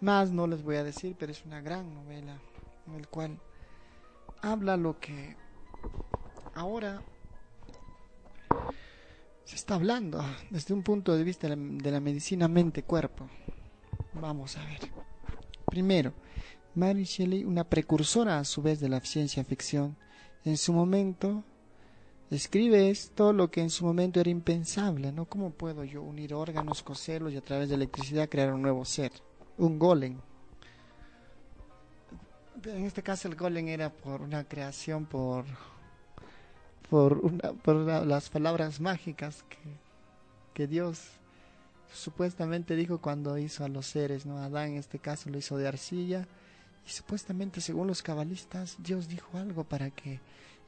Más 0.00 0.30
no 0.30 0.46
les 0.46 0.62
voy 0.62 0.76
a 0.76 0.84
decir, 0.84 1.16
pero 1.18 1.32
es 1.32 1.44
una 1.44 1.60
gran 1.60 1.94
novela 1.94 2.36
en 2.86 2.94
el 2.94 3.08
cual 3.08 3.38
habla 4.40 4.76
lo 4.76 4.98
que 4.98 5.36
ahora 6.54 7.02
hablando 9.72 10.24
desde 10.50 10.74
un 10.74 10.82
punto 10.82 11.16
de 11.16 11.24
vista 11.24 11.48
de 11.48 11.56
la, 11.56 11.62
de 11.62 11.90
la 11.90 12.00
medicina 12.00 12.48
mente-cuerpo. 12.48 13.28
Vamos 14.14 14.56
a 14.56 14.64
ver. 14.64 14.80
Primero, 15.66 16.12
Mary 16.74 17.04
Shelley, 17.04 17.44
una 17.44 17.64
precursora 17.64 18.38
a 18.38 18.44
su 18.44 18.62
vez 18.62 18.80
de 18.80 18.88
la 18.88 19.00
ciencia 19.00 19.44
ficción, 19.44 19.96
en 20.44 20.56
su 20.56 20.72
momento 20.72 21.44
escribe 22.30 22.88
esto 22.88 23.32
lo 23.32 23.50
que 23.50 23.60
en 23.60 23.70
su 23.70 23.84
momento 23.84 24.20
era 24.20 24.30
impensable, 24.30 25.12
¿no? 25.12 25.26
¿Cómo 25.26 25.50
puedo 25.50 25.84
yo 25.84 26.02
unir 26.02 26.32
órganos, 26.32 26.82
coserlos 26.82 27.32
y 27.32 27.36
a 27.36 27.42
través 27.42 27.68
de 27.68 27.74
electricidad 27.74 28.28
crear 28.28 28.52
un 28.52 28.62
nuevo 28.62 28.84
ser? 28.84 29.12
Un 29.58 29.78
golem. 29.78 30.18
En 32.64 32.84
este 32.84 33.02
caso 33.02 33.28
el 33.28 33.34
golem 33.34 33.68
era 33.68 33.90
por 33.90 34.22
una 34.22 34.44
creación 34.44 35.04
por 35.04 35.44
por, 36.92 37.24
una, 37.24 37.54
por 37.54 37.76
las 37.76 38.28
palabras 38.28 38.78
mágicas 38.78 39.46
que, 39.48 39.56
que 40.52 40.66
Dios 40.66 41.00
supuestamente 41.90 42.76
dijo 42.76 42.98
cuando 42.98 43.38
hizo 43.38 43.64
a 43.64 43.68
los 43.68 43.86
seres, 43.86 44.26
¿no? 44.26 44.36
Adán 44.36 44.72
en 44.72 44.76
este 44.76 44.98
caso 44.98 45.30
lo 45.30 45.38
hizo 45.38 45.56
de 45.56 45.66
arcilla 45.66 46.28
y 46.86 46.90
supuestamente 46.90 47.62
según 47.62 47.86
los 47.86 48.02
cabalistas 48.02 48.76
Dios 48.78 49.08
dijo 49.08 49.38
algo 49.38 49.64
para 49.64 49.88
que 49.88 50.20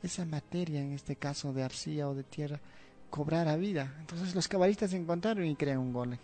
esa 0.02 0.24
materia, 0.24 0.80
en 0.80 0.92
este 0.92 1.14
caso 1.14 1.52
de 1.52 1.62
arcilla 1.62 2.08
o 2.08 2.14
de 2.14 2.24
tierra, 2.24 2.58
cobrara 3.10 3.56
vida. 3.56 3.94
Entonces 4.00 4.34
los 4.34 4.48
cabalistas 4.48 4.92
se 4.92 4.96
encontraron 4.96 5.44
y 5.44 5.56
crearon 5.56 5.88
un 5.88 5.92
golem. 5.92 6.18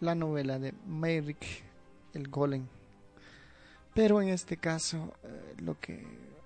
La 0.00 0.14
novela 0.14 0.58
de 0.58 0.72
Merrick, 0.86 1.44
el 2.14 2.28
golem. 2.28 2.66
Pero 3.92 4.22
en 4.22 4.30
este 4.30 4.56
caso 4.56 5.12
eh, 5.22 5.54
lo 5.58 5.78
que 5.78 6.02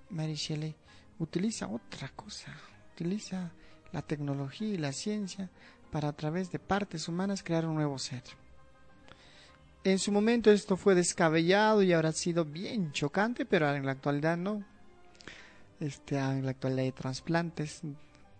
Mary 0.09 0.35
Shelley 0.35 0.75
utiliza 1.19 1.67
otra 1.67 2.09
cosa, 2.09 2.55
utiliza 2.93 3.51
la 3.91 4.01
tecnología 4.01 4.67
y 4.67 4.77
la 4.77 4.91
ciencia 4.91 5.49
para 5.91 6.09
a 6.09 6.13
través 6.13 6.51
de 6.51 6.59
partes 6.59 7.07
humanas 7.07 7.43
crear 7.43 7.65
un 7.65 7.75
nuevo 7.75 7.97
ser. 7.97 8.23
En 9.83 9.99
su 9.99 10.11
momento 10.11 10.51
esto 10.51 10.75
fue 10.75 10.95
descabellado 10.95 11.81
y 11.81 11.93
habrá 11.93 12.11
sido 12.11 12.43
bien 12.43 12.91
chocante, 12.91 13.45
pero 13.45 13.73
en 13.73 13.85
la 13.85 13.93
actualidad 13.93 14.35
no. 14.37 14.63
Este, 15.79 16.17
en 16.17 16.43
la 16.43 16.51
actualidad 16.51 16.83
hay 16.85 16.91
trasplantes 16.91 17.81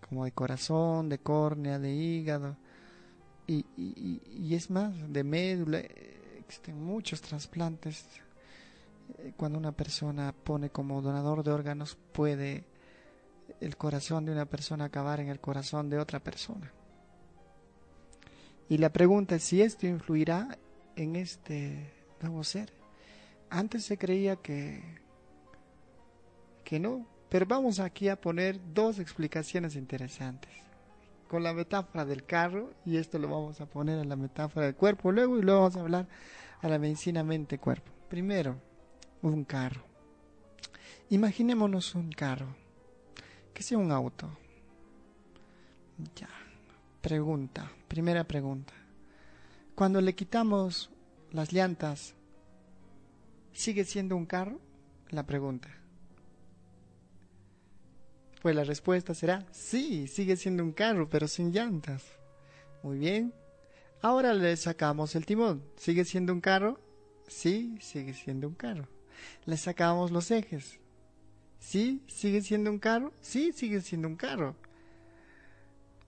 como 0.10 0.26
de 0.26 0.32
corazón, 0.32 1.08
de 1.10 1.20
córnea, 1.20 1.80
de 1.80 1.94
hígado 1.94 2.58
y, 3.46 3.66
y- 3.78 4.22
y- 4.26 4.56
es 4.56 4.70
más, 4.70 4.94
de 5.12 5.24
médula. 5.24 5.80
eh, 5.80 6.14
Existen 6.40 6.82
muchos 6.82 7.22
trasplantes. 7.22 8.06
Cuando 9.36 9.58
una 9.58 9.72
persona 9.72 10.34
pone 10.34 10.70
como 10.70 11.02
donador 11.02 11.44
de 11.44 11.52
órganos, 11.52 11.98
puede 12.12 12.66
el 13.62 13.78
corazón 13.78 14.26
de 14.26 14.32
una 14.32 14.46
persona 14.46 14.86
acabar 14.86 15.20
en 15.20 15.30
el 15.30 15.40
corazón 15.40 15.90
de 15.90 16.00
otra 16.00 16.20
persona. 16.20 16.72
Y 18.70 18.78
la 18.78 18.92
pregunta 18.92 19.36
es 19.36 19.44
si 19.44 19.62
esto 19.62 19.88
influirá 19.88 20.58
en 20.96 21.16
este 21.16 21.92
nuevo 22.22 22.44
ser. 22.44 22.74
Antes 23.50 23.86
se 23.86 23.98
creía 23.98 24.36
que 24.36 24.84
que 26.68 26.82
no, 26.82 27.08
pero 27.30 27.46
vamos 27.46 27.80
aquí 27.80 28.10
a 28.10 28.20
poner 28.20 28.60
dos 28.74 29.00
explicaciones 29.00 29.78
interesantes. 29.78 30.52
Con 31.30 31.42
la 31.42 31.54
metáfora 31.54 32.04
del 32.04 32.26
carro 32.26 32.72
y 32.86 32.98
esto 32.98 33.20
lo 33.20 33.30
vamos 33.30 33.62
a 33.62 33.68
poner 33.68 34.00
a 34.00 34.04
la 34.04 34.18
metáfora 34.18 34.66
del 34.66 34.76
cuerpo 34.76 35.14
luego 35.14 35.40
y 35.40 35.44
luego 35.44 35.62
vamos 35.62 35.78
a 35.78 35.80
hablar 35.80 36.08
a 36.62 36.68
la 36.68 36.78
medicina 36.78 37.24
mente 37.24 37.58
cuerpo. 37.58 37.90
Primero, 38.10 38.58
un 39.22 39.44
carro. 39.44 39.84
Imaginémonos 41.10 41.96
un 41.96 42.12
carro, 42.12 42.56
que 43.54 43.64
sea 43.64 43.78
un 43.78 43.92
auto. 43.92 44.30
Ya. 46.16 46.30
Pregunta, 47.02 47.72
primera 47.88 48.26
pregunta. 48.26 48.74
Cuando 49.76 50.02
le 50.02 50.16
quitamos 50.16 50.90
las 51.32 51.54
llantas, 51.54 52.16
¿sigue 53.54 53.86
siendo 53.86 54.16
un 54.16 54.26
carro? 54.26 54.60
La 55.10 55.26
pregunta. 55.26 55.70
Pues 58.42 58.56
la 58.56 58.64
respuesta 58.64 59.14
será 59.14 59.46
sí, 59.52 60.08
sigue 60.08 60.36
siendo 60.36 60.64
un 60.64 60.74
carro, 60.74 61.08
pero 61.10 61.28
sin 61.28 61.52
llantas. 61.52 62.04
Muy 62.84 62.98
bien. 62.98 63.34
Ahora 64.02 64.34
le 64.34 64.56
sacamos 64.58 65.16
el 65.16 65.26
timón. 65.26 65.64
¿Sigue 65.78 66.04
siendo 66.06 66.34
un 66.34 66.42
carro? 66.42 66.80
Sí, 67.28 67.78
sigue 67.80 68.14
siendo 68.14 68.48
un 68.48 68.56
carro. 68.56 68.88
Le 69.46 69.58
sacamos 69.58 70.12
los 70.12 70.32
ejes. 70.32 70.80
¿Sí? 71.60 72.04
¿Sigue 72.08 72.42
siendo 72.42 72.72
un 72.72 72.80
carro? 72.80 73.14
Sí, 73.22 73.52
sigue 73.54 73.82
siendo 73.82 74.08
un 74.08 74.16
carro. 74.16 74.56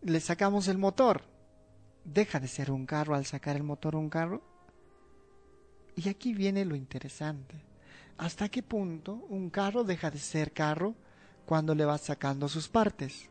Le 0.01 0.19
sacamos 0.19 0.67
el 0.67 0.77
motor. 0.77 1.23
¿Deja 2.05 2.39
de 2.39 2.47
ser 2.47 2.71
un 2.71 2.85
carro 2.85 3.15
al 3.15 3.25
sacar 3.25 3.55
el 3.55 3.63
motor 3.63 3.95
un 3.95 4.09
carro? 4.09 4.41
Y 5.95 6.07
aquí 6.09 6.33
viene 6.33 6.65
lo 6.65 6.75
interesante. 6.75 7.55
¿Hasta 8.17 8.49
qué 8.49 8.63
punto 8.63 9.25
un 9.29 9.49
carro 9.49 9.83
deja 9.83 10.11
de 10.11 10.19
ser 10.19 10.53
carro 10.53 10.95
cuando 11.45 11.75
le 11.75 11.85
vas 11.85 12.01
sacando 12.01 12.47
sus 12.47 12.67
partes? 12.67 13.29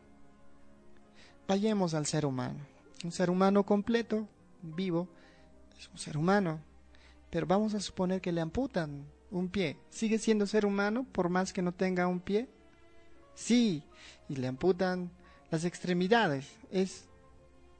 Vayamos 1.47 1.93
al 1.93 2.05
ser 2.05 2.25
humano. 2.25 2.59
Un 3.03 3.11
ser 3.11 3.29
humano 3.29 3.65
completo, 3.65 4.27
vivo, 4.61 5.07
es 5.79 5.87
un 5.89 5.97
ser 5.97 6.17
humano. 6.17 6.59
Pero 7.29 7.47
vamos 7.47 7.73
a 7.73 7.79
suponer 7.79 8.21
que 8.21 8.31
le 8.31 8.41
amputan 8.41 9.05
un 9.31 9.49
pie. 9.49 9.77
¿Sigue 9.89 10.17
siendo 10.17 10.47
ser 10.47 10.65
humano 10.65 11.05
por 11.11 11.29
más 11.29 11.53
que 11.53 11.61
no 11.61 11.71
tenga 11.71 12.07
un 12.07 12.19
pie? 12.19 12.49
Sí, 13.33 13.83
y 14.27 14.35
le 14.35 14.47
amputan 14.47 15.11
las 15.51 15.65
extremidades. 15.65 16.57
Es 16.71 17.07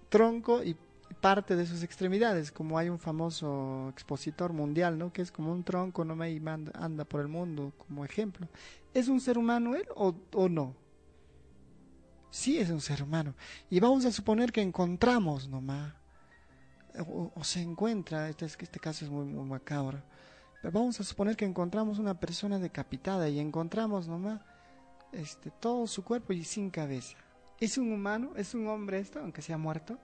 tronco 0.09 0.63
y 0.63 0.75
parte 1.21 1.55
de 1.55 1.65
sus 1.65 1.83
extremidades, 1.83 2.51
como 2.51 2.77
hay 2.77 2.89
un 2.89 2.99
famoso 2.99 3.89
expositor 3.89 4.53
mundial, 4.53 4.97
¿no? 4.97 5.11
Que 5.11 5.21
es 5.21 5.31
como 5.31 5.51
un 5.51 5.63
tronco, 5.63 6.05
no 6.05 6.15
me 6.15 6.39
anda, 6.73 7.05
por 7.05 7.21
el 7.21 7.27
mundo 7.27 7.73
como 7.77 8.05
ejemplo. 8.05 8.47
¿Es 8.93 9.07
un 9.07 9.19
ser 9.19 9.37
humano 9.37 9.75
él 9.75 9.85
o, 9.95 10.15
o 10.33 10.49
no? 10.49 10.75
Sí 12.31 12.59
es 12.59 12.69
un 12.69 12.79
ser 12.79 13.03
humano. 13.03 13.33
Y 13.69 13.79
vamos 13.79 14.05
a 14.05 14.11
suponer 14.11 14.51
que 14.51 14.61
encontramos 14.61 15.47
nomás, 15.49 15.93
o, 17.07 17.31
o 17.35 17.43
se 17.43 17.61
encuentra, 17.61 18.29
este, 18.29 18.45
este 18.45 18.79
caso 18.79 19.05
es 19.05 19.11
muy, 19.11 19.25
muy 19.25 19.45
macabro, 19.45 20.01
vamos 20.63 20.99
a 20.99 21.03
suponer 21.03 21.35
que 21.35 21.45
encontramos 21.45 21.99
una 21.99 22.19
persona 22.19 22.59
decapitada 22.59 23.29
y 23.29 23.39
encontramos 23.39 24.07
nomás 24.07 24.41
este, 25.11 25.51
todo 25.51 25.87
su 25.87 26.03
cuerpo 26.03 26.33
y 26.33 26.43
sin 26.43 26.69
cabeza. 26.69 27.17
¿Es 27.59 27.77
un 27.77 27.91
humano? 27.91 28.33
¿Es 28.35 28.53
un 28.53 28.67
hombre 28.67 28.99
esto, 28.99 29.19
aunque 29.19 29.41
sea 29.41 29.57
muerto? 29.57 29.97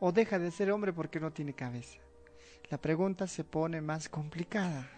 ¿O 0.00 0.12
deja 0.12 0.38
de 0.38 0.50
ser 0.50 0.70
hombre 0.70 0.92
porque 0.92 1.20
no 1.20 1.32
tiene 1.32 1.54
cabeza? 1.54 1.98
La 2.70 2.78
pregunta 2.78 3.26
se 3.26 3.44
pone 3.44 3.80
más 3.80 4.08
complicada. 4.08 4.88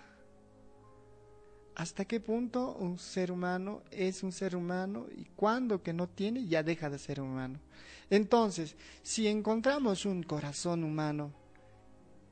¿Hasta 1.74 2.04
qué 2.04 2.20
punto 2.20 2.74
un 2.76 2.98
ser 2.98 3.32
humano 3.32 3.82
es 3.90 4.22
un 4.22 4.30
ser 4.30 4.54
humano 4.54 5.06
y 5.16 5.24
cuando 5.24 5.82
que 5.82 5.92
no 5.92 6.08
tiene 6.08 6.46
ya 6.46 6.62
deja 6.62 6.88
de 6.88 6.98
ser 6.98 7.20
humano? 7.20 7.58
Entonces, 8.10 8.76
si 9.02 9.26
encontramos 9.26 10.06
un 10.06 10.22
corazón 10.22 10.84
humano, 10.84 11.32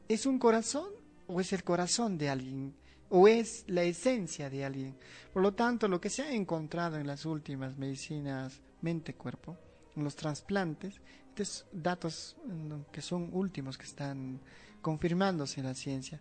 ¿es 0.08 0.26
un 0.26 0.38
corazón 0.38 1.01
o 1.32 1.40
es 1.40 1.52
el 1.52 1.64
corazón 1.64 2.18
de 2.18 2.28
alguien? 2.28 2.74
¿O 3.08 3.28
es 3.28 3.64
la 3.66 3.82
esencia 3.82 4.48
de 4.48 4.64
alguien? 4.64 4.96
Por 5.32 5.42
lo 5.42 5.52
tanto, 5.52 5.88
lo 5.88 6.00
que 6.00 6.10
se 6.10 6.22
ha 6.22 6.32
encontrado 6.32 6.98
en 6.98 7.06
las 7.06 7.26
últimas 7.26 7.76
medicinas 7.76 8.60
mente-cuerpo, 8.80 9.56
en 9.96 10.04
los 10.04 10.16
trasplantes, 10.16 11.00
estos 11.28 11.66
datos 11.72 12.36
mm, 12.44 12.90
que 12.90 13.00
son 13.00 13.30
últimos, 13.32 13.78
que 13.78 13.84
están 13.84 14.40
confirmándose 14.80 15.60
en 15.60 15.66
la 15.66 15.74
ciencia, 15.74 16.20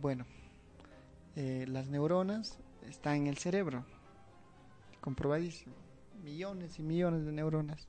bueno, 0.00 0.26
eh, 1.36 1.66
las 1.68 1.88
neuronas 1.88 2.58
están 2.88 3.16
en 3.16 3.26
el 3.26 3.38
cerebro. 3.38 3.84
comprobadísimo. 5.00 5.74
Millones 6.22 6.78
y 6.78 6.82
millones 6.82 7.24
de 7.24 7.32
neuronas. 7.32 7.88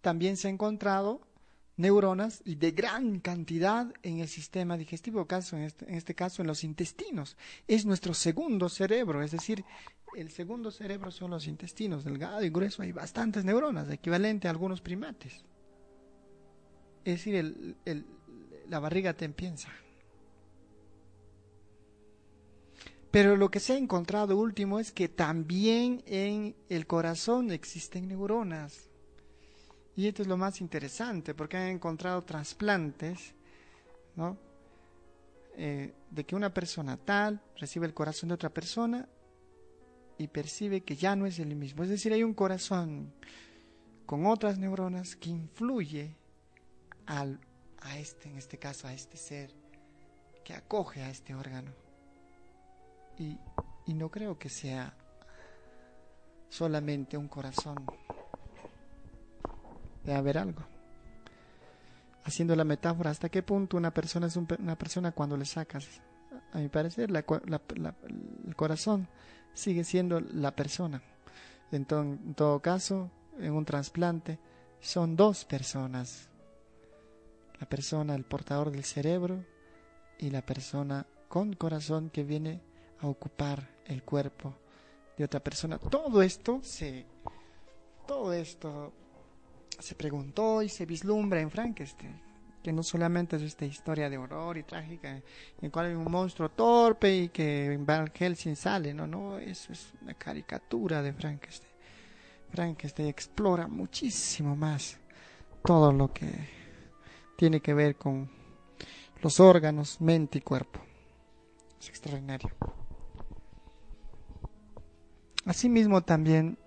También 0.00 0.36
se 0.36 0.48
ha 0.48 0.50
encontrado 0.50 1.20
neuronas 1.76 2.42
y 2.44 2.54
de 2.56 2.70
gran 2.72 3.20
cantidad 3.20 3.92
en 4.02 4.20
el 4.20 4.28
sistema 4.28 4.76
digestivo, 4.76 5.26
caso, 5.26 5.56
en, 5.56 5.64
este, 5.64 5.88
en 5.88 5.94
este 5.94 6.14
caso 6.14 6.42
en 6.42 6.48
los 6.48 6.64
intestinos. 6.64 7.36
Es 7.66 7.84
nuestro 7.84 8.14
segundo 8.14 8.68
cerebro, 8.68 9.22
es 9.22 9.32
decir, 9.32 9.64
el 10.16 10.30
segundo 10.30 10.70
cerebro 10.70 11.10
son 11.10 11.30
los 11.30 11.46
intestinos, 11.46 12.04
delgado 12.04 12.42
y 12.42 12.50
grueso, 12.50 12.82
hay 12.82 12.92
bastantes 12.92 13.44
neuronas, 13.44 13.90
equivalente 13.90 14.48
a 14.48 14.50
algunos 14.50 14.80
primates. 14.80 15.44
Es 17.04 17.18
decir, 17.18 17.34
el, 17.34 17.76
el, 17.84 18.06
la 18.68 18.78
barriga 18.78 19.14
te 19.14 19.28
piensa. 19.28 19.70
Pero 23.10 23.36
lo 23.36 23.50
que 23.50 23.60
se 23.60 23.74
ha 23.74 23.78
encontrado 23.78 24.36
último 24.36 24.78
es 24.78 24.92
que 24.92 25.08
también 25.08 26.02
en 26.06 26.56
el 26.68 26.86
corazón 26.86 27.50
existen 27.50 28.08
neuronas. 28.08 28.85
Y 29.96 30.06
esto 30.06 30.22
es 30.22 30.28
lo 30.28 30.36
más 30.36 30.60
interesante, 30.60 31.34
porque 31.34 31.56
han 31.56 31.68
encontrado 31.68 32.22
trasplantes, 32.22 33.34
¿no? 34.14 34.36
Eh, 35.56 35.94
de 36.10 36.24
que 36.24 36.36
una 36.36 36.52
persona 36.52 36.98
tal 36.98 37.40
recibe 37.56 37.86
el 37.86 37.94
corazón 37.94 38.28
de 38.28 38.34
otra 38.34 38.50
persona 38.50 39.08
y 40.18 40.28
percibe 40.28 40.82
que 40.82 40.96
ya 40.96 41.16
no 41.16 41.24
es 41.24 41.38
el 41.38 41.56
mismo. 41.56 41.82
Es 41.82 41.88
decir, 41.88 42.12
hay 42.12 42.22
un 42.22 42.34
corazón 42.34 43.14
con 44.04 44.26
otras 44.26 44.58
neuronas 44.58 45.16
que 45.16 45.30
influye 45.30 46.14
al, 47.06 47.40
a 47.80 47.98
este, 47.98 48.28
en 48.28 48.36
este 48.36 48.58
caso, 48.58 48.86
a 48.86 48.92
este 48.92 49.16
ser 49.16 49.54
que 50.44 50.52
acoge 50.52 51.00
a 51.02 51.08
este 51.08 51.34
órgano. 51.34 51.72
Y, 53.18 53.38
y 53.86 53.94
no 53.94 54.10
creo 54.10 54.38
que 54.38 54.50
sea 54.50 54.94
solamente 56.50 57.16
un 57.16 57.28
corazón. 57.28 57.86
Debe 60.06 60.18
haber 60.18 60.38
algo. 60.38 60.62
Haciendo 62.24 62.56
la 62.56 62.64
metáfora, 62.64 63.10
¿hasta 63.10 63.28
qué 63.28 63.42
punto 63.42 63.76
una 63.76 63.92
persona 63.92 64.28
es 64.28 64.36
un, 64.36 64.48
una 64.58 64.78
persona 64.78 65.12
cuando 65.12 65.36
le 65.36 65.44
sacas? 65.44 65.86
A 66.52 66.58
mi 66.58 66.68
parecer, 66.68 67.10
la, 67.10 67.24
la, 67.46 67.60
el 68.46 68.56
corazón 68.56 69.08
sigue 69.52 69.84
siendo 69.84 70.20
la 70.20 70.54
persona. 70.54 71.02
En, 71.70 71.86
en 71.90 72.34
todo 72.34 72.60
caso, 72.60 73.10
en 73.38 73.52
un 73.52 73.64
trasplante, 73.64 74.38
son 74.80 75.16
dos 75.16 75.44
personas. 75.44 76.28
La 77.60 77.68
persona, 77.68 78.14
el 78.14 78.24
portador 78.24 78.70
del 78.70 78.84
cerebro, 78.84 79.44
y 80.18 80.30
la 80.30 80.42
persona 80.42 81.06
con 81.28 81.52
corazón 81.54 82.10
que 82.10 82.24
viene 82.24 82.60
a 83.00 83.08
ocupar 83.08 83.68
el 83.84 84.02
cuerpo 84.02 84.54
de 85.16 85.24
otra 85.24 85.40
persona. 85.40 85.78
Todo 85.78 86.22
esto 86.22 86.60
se, 86.62 87.06
todo 88.06 88.32
esto 88.32 88.92
se 89.78 89.94
preguntó 89.94 90.62
y 90.62 90.68
se 90.68 90.86
vislumbra 90.86 91.40
en 91.40 91.50
Frankenstein, 91.50 92.20
que 92.62 92.72
no 92.72 92.82
solamente 92.82 93.36
es 93.36 93.42
esta 93.42 93.64
historia 93.64 94.08
de 94.08 94.18
horror 94.18 94.58
y 94.58 94.62
trágica, 94.62 95.10
en 95.10 95.22
la 95.60 95.70
cual 95.70 95.86
hay 95.86 95.94
un 95.94 96.10
monstruo 96.10 96.48
torpe 96.50 97.14
y 97.14 97.28
que 97.28 97.76
Van 97.80 98.10
Helsing 98.12 98.56
sale, 98.56 98.94
no, 98.94 99.06
no, 99.06 99.38
eso 99.38 99.72
es 99.72 99.92
una 100.02 100.14
caricatura 100.14 101.02
de 101.02 101.12
Frankenstein. 101.12 101.72
Frankenstein 102.50 103.08
explora 103.08 103.66
muchísimo 103.66 104.56
más 104.56 104.98
todo 105.64 105.92
lo 105.92 106.12
que 106.12 106.30
tiene 107.36 107.60
que 107.60 107.74
ver 107.74 107.96
con 107.96 108.30
los 109.22 109.40
órganos, 109.40 110.00
mente 110.00 110.38
y 110.38 110.40
cuerpo. 110.40 110.80
Es 111.80 111.88
extraordinario. 111.88 112.50
Asimismo 115.44 116.02
también 116.02 116.58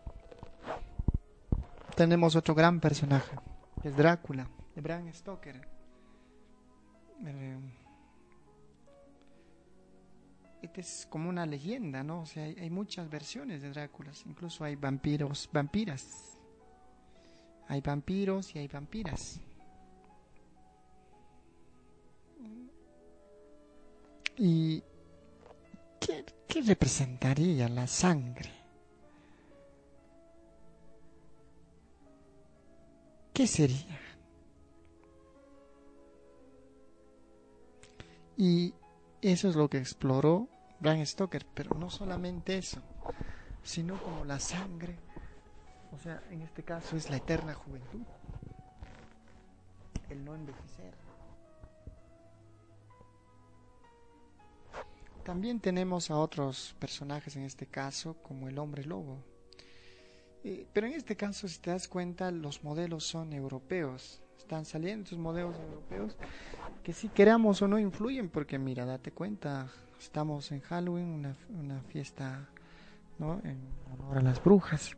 tenemos 2.00 2.34
otro 2.38 2.56
gran 2.56 2.80
personaje, 2.80 3.36
es 3.84 3.94
Drácula, 3.94 4.48
de 4.74 4.80
Bram 4.80 5.12
Stoker. 5.12 5.68
Eh, 7.26 7.58
este 10.62 10.80
es 10.80 11.06
como 11.10 11.28
una 11.28 11.46
leyenda, 11.46 12.02
¿no? 12.02 12.22
O 12.22 12.26
sea, 12.26 12.46
hay, 12.46 12.70
muchas 12.70 13.10
versiones 13.10 13.62
de 13.62 13.72
Drácula, 13.72 14.14
incluso 14.26 14.64
hay 14.64 14.78
vampiros, 14.78 15.50
vampiras. 15.52 16.40
Hay 17.68 17.82
vampiros 17.82 18.56
y 18.56 18.60
hay 18.60 18.70
vampiras. 18.70 19.42
¿Y 24.38 24.82
qué, 26.00 26.24
qué 26.48 26.62
representaría 26.62 27.68
la 27.68 27.88
sangre? 27.88 28.59
¿Qué 33.40 33.48
sería? 33.48 33.98
Y 38.36 38.74
eso 39.22 39.48
es 39.48 39.56
lo 39.56 39.70
que 39.70 39.78
exploró 39.78 40.50
Bram 40.82 41.06
Stoker, 41.06 41.46
pero 41.54 41.74
no 41.76 41.90
solamente 41.90 42.58
eso, 42.58 42.82
sino 43.64 43.98
como 44.04 44.26
la 44.26 44.42
sangre, 44.42 45.00
o 45.94 46.00
sea, 46.00 46.22
en 46.32 46.42
este 46.42 46.64
caso 46.64 46.98
es 46.98 47.10
la 47.10 47.16
eterna 47.16 47.54
juventud, 47.54 48.02
el 50.10 50.26
no 50.26 50.36
envejecer. 50.36 50.94
También 55.24 55.62
tenemos 55.62 56.12
a 56.12 56.18
otros 56.18 56.76
personajes 56.78 57.38
en 57.38 57.44
este 57.44 57.68
caso, 57.68 58.18
como 58.22 58.50
el 58.50 58.60
hombre 58.60 58.84
lobo. 58.84 59.29
Eh, 60.44 60.66
pero 60.72 60.88
en 60.88 60.94
este 60.94 61.16
caso, 61.16 61.48
si 61.48 61.60
te 61.60 61.72
das 61.72 61.88
cuenta, 61.88 62.32
los 62.32 62.64
modelos 62.64 63.06
son 63.06 63.34
europeos. 63.34 64.22
Están 64.38 64.66
saliendo 64.66 65.04
estos 65.04 65.20
modelos 65.20 65.56
europeos 65.58 66.16
que 66.84 66.94
si 66.94 67.10
queramos 67.10 67.62
o 67.62 67.68
no 67.68 67.78
influyen, 67.78 68.30
porque 68.30 68.58
mira, 68.58 68.86
date 68.86 69.12
cuenta, 69.12 69.70
estamos 70.00 70.52
en 70.52 70.62
Halloween, 70.62 71.08
una, 71.08 71.36
una 71.60 71.82
fiesta 71.82 72.48
¿no? 73.20 73.42
en 73.44 73.60
honor 73.94 74.18
a 74.18 74.22
las 74.22 74.44
brujas. 74.44 74.96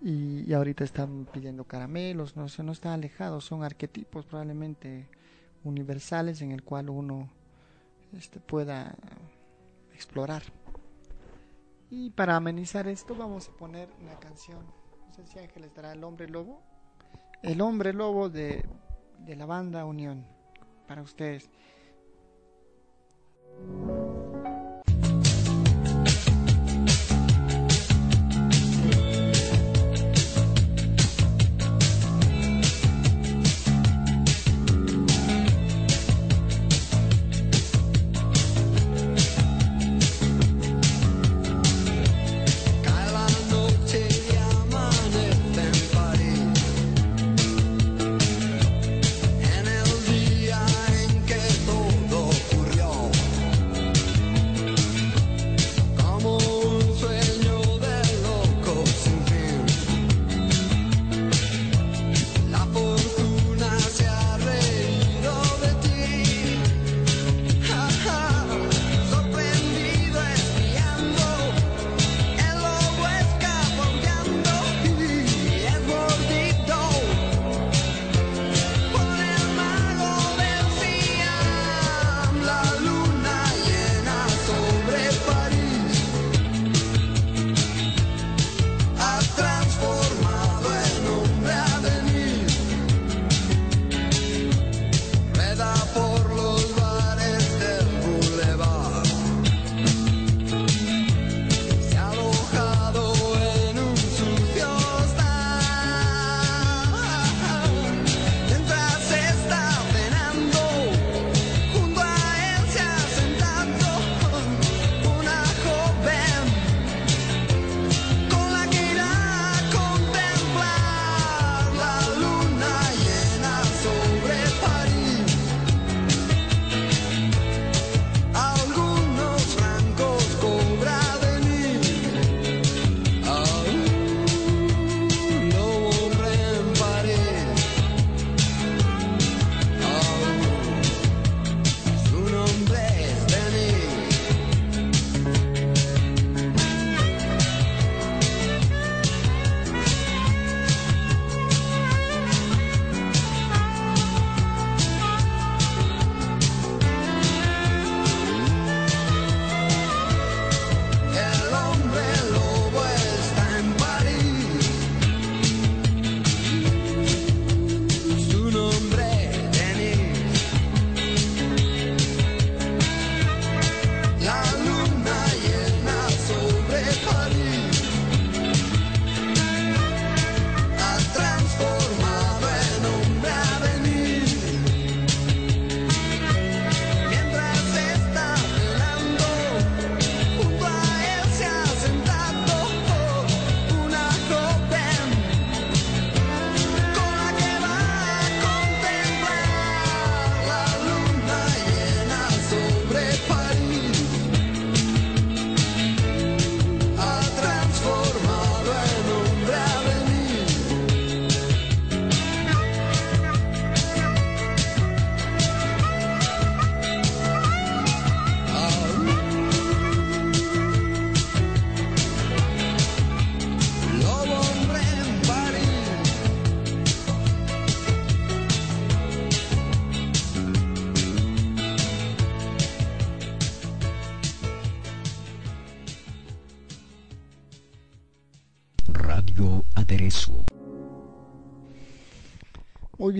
Y, 0.00 0.52
ahorita 0.52 0.84
están 0.84 1.26
pidiendo 1.32 1.64
caramelos, 1.64 2.36
no, 2.36 2.46
no 2.62 2.72
está 2.72 2.94
alejado, 2.94 3.40
son 3.40 3.64
arquetipos 3.64 4.26
probablemente 4.26 5.08
universales 5.64 6.40
en 6.40 6.52
el 6.52 6.62
cual 6.62 6.88
uno 6.90 7.28
este, 8.16 8.38
pueda 8.38 8.94
explorar. 9.94 10.42
Y 11.90 12.10
para 12.10 12.36
amenizar 12.36 12.86
esto 12.86 13.14
vamos 13.14 13.48
a 13.48 13.52
poner 13.52 13.88
una 14.00 14.18
canción. 14.18 14.66
No 15.06 15.12
sé 15.14 15.26
si 15.26 15.38
Ángeles 15.38 15.74
dará 15.74 15.92
El 15.92 16.04
Hombre 16.04 16.28
Lobo. 16.28 16.62
El 17.42 17.60
Hombre 17.60 17.92
Lobo 17.92 18.28
de, 18.28 18.68
de 19.20 19.36
la 19.36 19.46
banda 19.46 19.84
Unión. 19.84 20.26
Para 20.86 21.02
ustedes. 21.02 21.50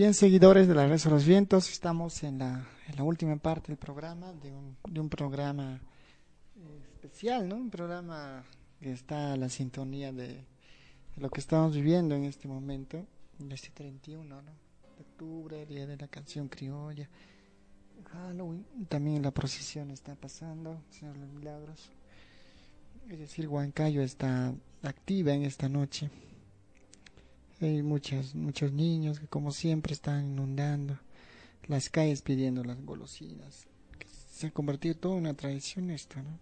Bien, 0.09 0.13
seguidores 0.15 0.67
de 0.67 0.73
la 0.73 0.87
Red 0.87 0.99
de 0.99 1.23
Vientos, 1.23 1.69
estamos 1.69 2.23
en 2.23 2.39
la, 2.39 2.65
última 2.99 3.35
parte 3.35 3.67
del 3.67 3.77
programa, 3.77 4.33
de 4.33 4.51
un, 4.51 4.75
de 4.89 4.99
un 4.99 5.07
programa 5.07 5.79
eh, 6.55 6.81
especial, 6.95 7.47
¿no? 7.47 7.57
Un 7.57 7.69
programa 7.69 8.43
que 8.79 8.91
está 8.91 9.33
a 9.33 9.37
la 9.37 9.49
sintonía 9.49 10.11
de, 10.11 10.45
lo 11.17 11.29
que 11.29 11.39
estamos 11.39 11.75
viviendo 11.75 12.15
en 12.15 12.23
este 12.23 12.47
momento, 12.47 13.05
en 13.39 13.51
este 13.51 13.69
31, 13.69 14.23
¿no? 14.23 14.41
De 14.41 15.01
octubre, 15.01 15.67
Día 15.67 15.85
de 15.85 15.97
la 15.97 16.07
Canción 16.07 16.47
Criolla, 16.47 17.07
Halloween, 18.11 18.65
también 18.87 19.21
la 19.21 19.31
procesión 19.31 19.91
está 19.91 20.15
pasando, 20.15 20.81
Señor 20.89 21.13
de 21.13 21.19
los 21.19 21.29
Milagros. 21.29 21.91
Es 23.07 23.19
decir, 23.19 23.47
Huancayo 23.47 24.01
está 24.01 24.55
activa 24.81 25.33
en 25.33 25.43
esta 25.43 25.69
noche. 25.69 26.09
Hay 27.61 27.83
muchos, 27.83 28.35
muchos 28.35 28.71
niños 28.71 29.19
que 29.19 29.27
como 29.27 29.51
siempre 29.51 29.93
están 29.93 30.31
inundando 30.31 30.97
las 31.67 31.89
calles 31.89 32.21
pidiendo 32.21 32.63
las 32.63 32.81
golosinas. 32.81 33.67
Se 34.31 34.47
ha 34.47 34.51
convertido 34.51 34.95
todo 34.95 35.13
en 35.13 35.19
una 35.19 35.33
tradición 35.33 35.89
esto, 35.89 36.21
¿no? 36.21 36.39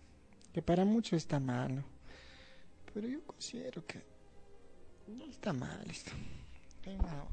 Que 0.54 0.62
para 0.62 0.86
muchos 0.86 1.18
está 1.18 1.40
mal, 1.40 1.76
¿no? 1.78 1.84
Pero 2.94 3.08
yo 3.08 3.24
considero 3.26 3.86
que 3.86 4.02
no 5.08 5.26
está 5.26 5.54
mal 5.54 5.90
esto. 5.90 6.12
Hay 6.86 6.96
una 6.96 7.26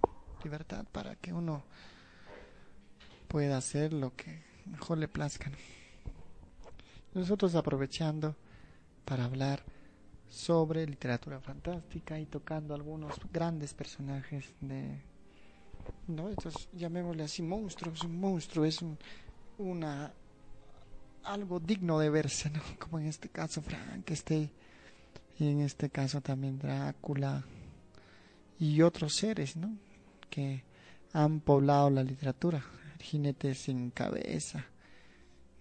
libertad 0.42 0.86
para 0.90 1.16
que 1.16 1.32
uno 1.32 1.62
pueda 3.28 3.58
hacer 3.58 3.92
lo 3.92 4.14
que 4.16 4.42
mejor 4.64 4.98
le 4.98 5.08
plazca. 5.08 5.50
¿no? 5.50 5.56
Nosotros 7.14 7.54
aprovechando 7.54 8.34
para 9.04 9.24
hablar 9.24 9.62
sobre 10.34 10.86
literatura 10.86 11.40
fantástica 11.40 12.18
y 12.18 12.26
tocando 12.26 12.74
algunos 12.74 13.14
grandes 13.32 13.72
personajes 13.72 14.52
de 14.60 15.00
no 16.08 16.28
estos 16.28 16.68
llamémosle 16.72 17.22
así 17.22 17.42
monstruos. 17.42 18.02
Un 18.02 18.18
monstruo 18.18 18.64
es 18.64 18.82
un, 18.82 18.98
una 19.58 20.12
algo 21.22 21.60
digno 21.60 21.98
de 21.98 22.10
verse 22.10 22.50
no 22.50 22.60
como 22.78 22.98
en 22.98 23.06
este 23.06 23.28
caso 23.28 23.62
Frankenstein 23.62 24.50
y 25.38 25.48
en 25.48 25.60
este 25.60 25.88
caso 25.88 26.20
también 26.20 26.58
Drácula 26.58 27.44
y 28.58 28.82
otros 28.82 29.14
seres 29.14 29.56
no 29.56 29.76
que 30.30 30.64
han 31.12 31.40
poblado 31.40 31.90
la 31.90 32.02
literatura. 32.02 32.64
El 32.98 33.02
jinete 33.02 33.54
sin 33.54 33.90
cabeza 33.90 34.66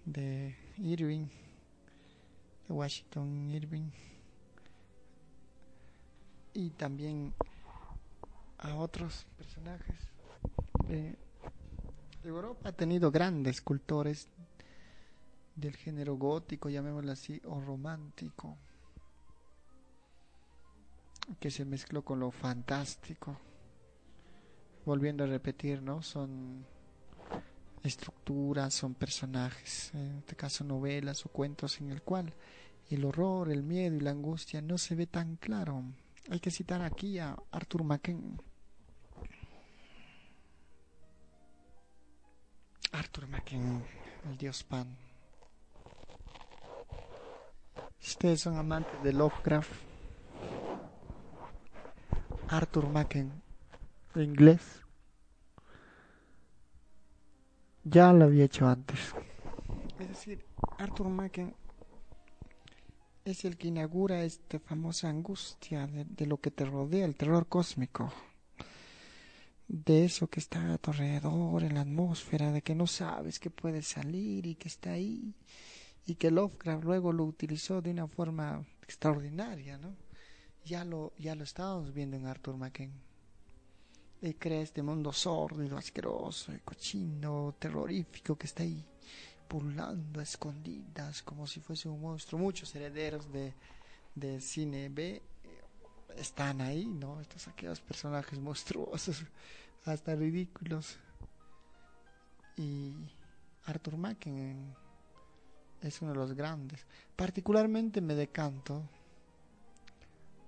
de 0.04 0.56
Irving 0.78 1.26
de 2.66 2.74
Washington 2.74 3.50
Irving 3.52 3.90
y 6.54 6.70
también 6.70 7.34
a 8.58 8.74
otros 8.76 9.26
personajes. 9.36 9.96
Eh, 10.88 11.16
Europa 12.22 12.70
ha 12.70 12.72
tenido 12.72 13.10
grandes 13.10 13.56
escultores 13.56 14.28
del 15.54 15.76
género 15.76 16.16
gótico, 16.16 16.70
llamémoslo 16.70 17.12
así, 17.12 17.40
o 17.44 17.60
romántico, 17.60 18.56
que 21.38 21.50
se 21.50 21.64
mezcló 21.64 22.02
con 22.02 22.20
lo 22.20 22.30
fantástico. 22.30 23.36
Volviendo 24.86 25.24
a 25.24 25.26
repetir, 25.26 25.82
¿no? 25.82 26.02
Son 26.02 26.64
estructuras, 27.82 28.72
son 28.72 28.94
personajes, 28.94 29.92
en 29.94 30.18
este 30.18 30.36
caso 30.36 30.64
novelas 30.64 31.24
o 31.26 31.28
cuentos 31.28 31.80
en 31.80 31.90
el 31.90 32.02
cual 32.02 32.32
el 32.90 33.04
horror, 33.04 33.50
el 33.50 33.62
miedo 33.62 33.96
y 33.96 34.00
la 34.00 34.10
angustia 34.10 34.62
no 34.62 34.78
se 34.78 34.94
ve 34.94 35.06
tan 35.06 35.36
claro. 35.36 35.84
Hay 36.30 36.40
que 36.40 36.50
citar 36.50 36.82
aquí 36.82 37.18
a 37.18 37.36
Arthur 37.50 37.84
Macken. 37.84 38.40
Arthur 42.92 43.26
Macken, 43.28 43.84
el 44.28 44.38
dios 44.38 44.64
Pan. 44.64 44.96
Ustedes 48.00 48.40
son 48.42 48.56
amantes 48.56 49.02
de 49.02 49.12
Lovecraft, 49.12 49.72
Arthur 52.48 52.88
Macken, 52.88 53.42
en 54.14 54.22
inglés, 54.22 54.82
ya 57.82 58.12
lo 58.12 58.26
había 58.26 58.44
hecho 58.44 58.68
antes. 58.68 59.14
Es 59.98 60.08
decir, 60.08 60.46
Arthur 60.78 61.08
Macken 61.08 61.56
es 63.24 63.44
el 63.46 63.56
que 63.56 63.68
inaugura 63.68 64.22
esta 64.22 64.58
famosa 64.58 65.08
angustia 65.08 65.86
de, 65.86 66.26
lo 66.26 66.38
que 66.38 66.50
te 66.50 66.64
rodea, 66.64 67.06
el 67.06 67.16
terror 67.16 67.46
cósmico, 67.48 68.12
de 69.66 70.04
eso 70.04 70.28
que 70.28 70.40
está 70.40 70.74
a 70.74 70.78
tu 70.78 70.90
alrededor, 70.90 71.62
en 71.62 71.74
la 71.74 71.80
atmósfera, 71.80 72.52
de 72.52 72.60
que 72.60 72.74
no 72.74 72.86
sabes 72.86 73.40
que 73.40 73.48
puede 73.48 73.80
salir 73.80 74.46
y 74.46 74.56
que 74.56 74.68
está 74.68 74.92
ahí, 74.92 75.34
y 76.06 76.16
que 76.16 76.30
Lovecraft 76.30 76.84
luego 76.84 77.12
lo 77.12 77.24
utilizó 77.24 77.80
de 77.80 77.90
una 77.90 78.06
forma 78.06 78.62
extraordinaria, 78.82 79.78
¿no? 79.78 79.96
Ya 80.66 80.84
lo, 80.84 81.14
ya 81.18 81.34
lo 81.34 81.44
estábamos 81.44 81.94
viendo 81.94 82.16
en 82.16 82.26
Arthur 82.26 82.56
Macken. 82.56 82.92
Y 84.20 84.34
crea 84.34 84.62
este 84.62 84.82
mundo 84.82 85.12
sórdido, 85.12 85.76
asqueroso, 85.76 86.52
cochino, 86.64 87.54
terrorífico 87.58 88.36
que 88.36 88.46
está 88.46 88.62
ahí 88.62 88.84
pululando 89.48 90.20
a 90.20 90.22
escondidas 90.22 91.22
como 91.22 91.46
si 91.46 91.60
fuese 91.60 91.88
un 91.88 92.00
monstruo. 92.00 92.40
Muchos 92.40 92.74
herederos 92.74 93.30
de, 93.32 93.54
de 94.14 94.40
cine 94.40 94.88
B 94.88 95.22
están 96.16 96.60
ahí, 96.60 96.86
¿no? 96.86 97.20
Estos 97.20 97.48
aquellos 97.48 97.80
personajes 97.80 98.38
monstruosos, 98.38 99.24
hasta 99.84 100.14
ridículos. 100.14 100.98
Y 102.56 102.94
Arthur 103.66 103.96
Macken 103.96 104.74
es 105.80 106.00
uno 106.02 106.12
de 106.12 106.18
los 106.18 106.32
grandes. 106.34 106.86
Particularmente 107.16 108.00
me 108.00 108.14
decanto 108.14 108.88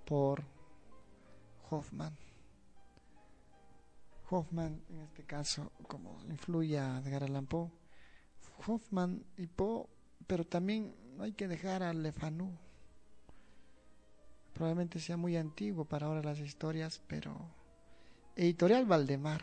por 0.04 0.42
Hoffman. 1.70 2.16
Hoffman, 4.30 4.82
en 4.88 5.00
este 5.00 5.24
caso, 5.24 5.70
como 5.86 6.18
influye 6.28 6.78
a 6.78 6.98
Edgar 6.98 7.24
Allan 7.24 7.46
Poe, 7.46 7.70
Hoffman 8.66 9.24
y 9.36 9.46
Poe, 9.46 9.86
pero 10.26 10.44
también 10.44 10.94
no 11.16 11.24
hay 11.24 11.32
que 11.32 11.48
dejar 11.48 11.82
a 11.82 11.92
Le 11.92 12.12
Fanu. 12.12 12.56
Probablemente 14.52 15.00
sea 15.00 15.16
muy 15.16 15.36
antiguo 15.36 15.84
para 15.84 16.06
ahora 16.06 16.22
las 16.22 16.38
historias, 16.38 17.00
pero 17.06 17.36
Editorial 18.34 18.86
Valdemar 18.86 19.42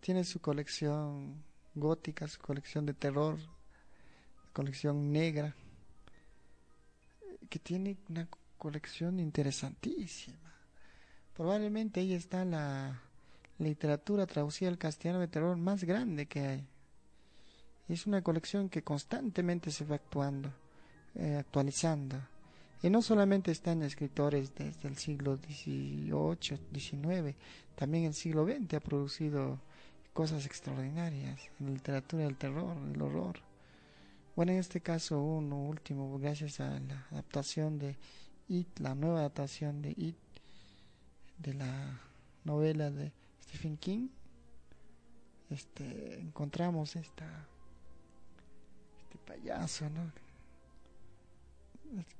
tiene 0.00 0.24
su 0.24 0.40
colección 0.40 1.42
gótica, 1.74 2.26
su 2.28 2.40
colección 2.40 2.86
de 2.86 2.94
terror, 2.94 3.38
colección 4.52 5.12
negra, 5.12 5.54
que 7.48 7.58
tiene 7.58 7.96
una 8.08 8.28
colección 8.58 9.20
interesantísima. 9.20 10.54
Probablemente 11.34 12.00
ahí 12.00 12.14
está 12.14 12.44
la 12.44 13.00
literatura 13.58 14.26
traducida 14.26 14.68
al 14.68 14.78
castellano 14.78 15.20
de 15.20 15.28
terror 15.28 15.56
más 15.56 15.84
grande 15.84 16.26
que 16.26 16.40
hay. 16.40 16.71
Es 17.92 18.06
una 18.06 18.22
colección 18.22 18.70
que 18.70 18.82
constantemente 18.82 19.70
se 19.70 19.84
va 19.84 19.96
actuando, 19.96 20.50
eh, 21.14 21.36
actualizando. 21.38 22.16
Y 22.82 22.88
no 22.88 23.02
solamente 23.02 23.50
están 23.50 23.82
escritores 23.82 24.54
desde 24.54 24.88
el 24.88 24.96
siglo 24.96 25.36
XVIII, 25.36 26.58
XIX, 26.72 27.36
también 27.74 28.04
el 28.04 28.14
siglo 28.14 28.46
XX 28.46 28.72
ha 28.72 28.80
producido 28.80 29.60
cosas 30.14 30.46
extraordinarias 30.46 31.38
en 31.60 31.74
literatura 31.74 32.24
del 32.24 32.38
terror, 32.38 32.80
del 32.80 33.02
horror. 33.02 33.40
Bueno, 34.36 34.52
en 34.52 34.58
este 34.58 34.80
caso 34.80 35.20
uno 35.20 35.62
último, 35.62 36.18
gracias 36.18 36.60
a 36.60 36.80
la 36.80 37.06
adaptación 37.10 37.78
de 37.78 37.98
It, 38.48 38.78
la 38.78 38.94
nueva 38.94 39.18
adaptación 39.18 39.82
de 39.82 39.90
It, 39.90 40.16
de 41.36 41.52
la 41.52 42.00
novela 42.44 42.90
de 42.90 43.12
Stephen 43.42 43.76
King, 43.76 44.08
este, 45.50 46.18
encontramos 46.20 46.96
esta 46.96 47.51
payaso, 49.22 49.88
¿no? 49.90 50.12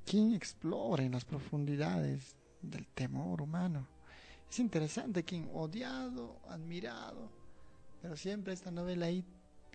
King 0.05 0.35
explora 0.35 1.03
en 1.03 1.13
las 1.13 1.25
profundidades 1.25 2.35
del 2.61 2.87
temor 2.89 3.41
humano. 3.41 3.87
Es 4.51 4.59
interesante, 4.59 5.25
King, 5.25 5.47
odiado, 5.55 6.41
admirado, 6.49 7.31
pero 8.03 8.17
siempre 8.17 8.53
esta 8.53 8.71
novela 8.71 9.07
ahí, 9.07 9.25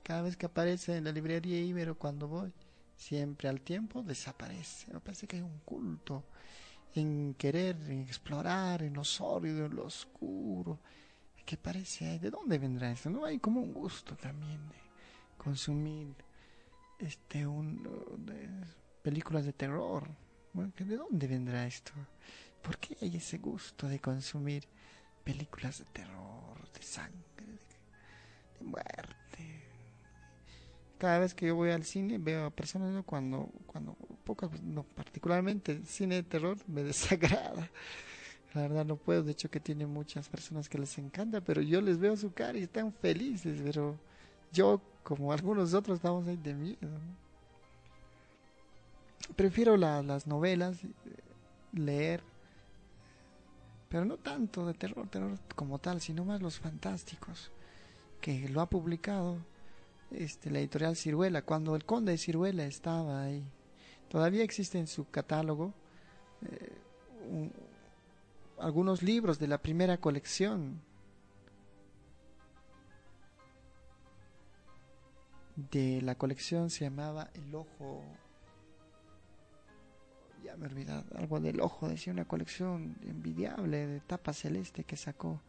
cada 0.03 0.21
vez 0.21 0.37
que 0.37 0.45
aparece 0.45 0.95
en 0.97 1.05
la 1.05 1.11
librería 1.11 1.59
Ibero 1.59 1.97
cuando 1.97 2.27
voy, 2.27 2.53
siempre 2.95 3.49
al 3.49 3.61
tiempo 3.61 4.03
desaparece. 4.03 4.93
Me 4.93 4.99
parece 4.99 5.27
que 5.27 5.37
hay 5.37 5.41
un 5.41 5.59
culto 5.65 6.23
en 6.93 7.35
querer 7.35 7.75
en 7.89 8.01
explorar 8.01 8.83
en 8.83 8.93
lo 8.93 9.03
sórdido, 9.03 9.65
en 9.65 9.75
lo 9.75 9.85
oscuro. 9.85 10.79
¿Qué 11.45 11.57
parece? 11.57 12.19
¿De 12.19 12.29
dónde 12.29 12.57
vendrá 12.57 12.91
esto? 12.91 13.09
No 13.09 13.25
hay 13.25 13.39
como 13.39 13.61
un 13.61 13.73
gusto 13.73 14.15
también 14.15 14.59
de 14.69 14.75
consumir 15.37 16.13
este 16.99 17.45
un 17.45 17.83
de 18.25 18.49
películas 19.01 19.45
de 19.45 19.53
terror. 19.53 20.07
¿de 20.53 20.97
dónde 20.97 21.27
vendrá 21.27 21.67
esto? 21.67 21.91
¿Por 22.61 22.77
qué 22.77 22.97
hay 23.01 23.17
ese 23.17 23.37
gusto 23.37 23.87
de 23.87 23.99
consumir 23.99 24.63
películas 25.23 25.79
de 25.79 25.85
terror, 25.85 26.71
de 26.73 26.81
sangre, 26.81 27.45
de, 28.59 28.65
muerte? 28.65 29.63
Cada 30.97 31.19
vez 31.19 31.35
que 31.35 31.47
yo 31.47 31.55
voy 31.55 31.69
al 31.69 31.83
cine 31.83 32.17
veo 32.17 32.45
a 32.45 32.49
personas 32.49 32.91
¿no? 32.91 33.03
cuando, 33.03 33.51
cuando 33.67 33.93
pocas, 34.23 34.49
no, 34.63 34.83
particularmente 34.83 35.85
cine 35.85 36.15
de 36.15 36.23
terror 36.23 36.57
me 36.67 36.83
desagrada. 36.83 37.69
La 38.55 38.61
verdad 38.61 38.85
no 38.85 38.95
puedo, 38.95 39.21
de 39.21 39.33
hecho 39.33 39.51
que 39.51 39.59
tiene 39.59 39.85
muchas 39.85 40.27
personas 40.27 40.67
que 40.67 40.79
les 40.79 40.97
encanta, 40.97 41.41
pero 41.41 41.61
yo 41.61 41.81
les 41.81 41.99
veo 41.99 42.17
su 42.17 42.33
cara 42.33 42.57
y 42.57 42.63
están 42.63 42.91
felices, 42.91 43.61
pero 43.63 43.99
yo, 44.51 44.81
como 45.07 45.31
algunos 45.31 45.73
otros, 45.73 45.95
estamos 45.99 46.27
ahí 46.27 46.35
de 46.35 46.53
miedo. 46.53 46.99
Prefiero 49.37 49.77
la- 49.77 50.03
las 50.03 50.27
novelas, 50.27 50.83
eh, 50.83 50.89
leer, 51.71 52.21
pero 53.87 54.03
no 54.03 54.17
tanto 54.17 54.65
de 54.65 54.73
terror, 54.73 55.07
terror 55.07 55.39
como 55.55 55.79
tal, 55.79 56.01
sino 56.01 56.25
más 56.25 56.41
los 56.41 56.59
fantásticos, 56.59 57.51
que 58.19 58.49
lo 58.49 58.59
ha 58.59 58.69
publicado 58.69 59.37
este, 60.11 60.49
la 60.51 60.59
editorial 60.59 60.95
Ciruela, 60.97 61.41
cuando 61.41 61.73
el 61.75 61.85
conde 61.85 62.11
de 62.11 62.17
Ciruela 62.17 62.65
estaba 62.65 63.23
ahí. 63.23 63.43
Todavía 64.09 64.43
existe 64.43 64.77
en 64.77 64.87
su 64.87 65.09
catálogo 65.09 65.73
eh, 66.41 66.71
un- 67.31 67.53
algunos 68.59 69.03
libros 69.03 69.39
de 69.39 69.47
la 69.47 69.57
primera 69.57 69.97
colección 69.97 70.81
de 75.57 76.01
la 76.03 76.15
colección 76.15 76.69
se 76.69 76.85
llamaba 76.85 77.29
El 77.33 77.53
Ojo. 77.55 78.03
Ya 80.43 80.55
me 80.55 80.67
he 80.67 80.69
olvidado 80.69 81.03
algo 81.17 81.39
del 81.39 81.59
ojo 81.59 81.89
decía 81.89 82.13
una 82.13 82.25
colección 82.25 82.95
envidiable 83.01 83.87
de 83.87 83.99
tapa 83.99 84.33
celeste 84.33 84.83
que 84.83 84.95
sacó 84.95 85.41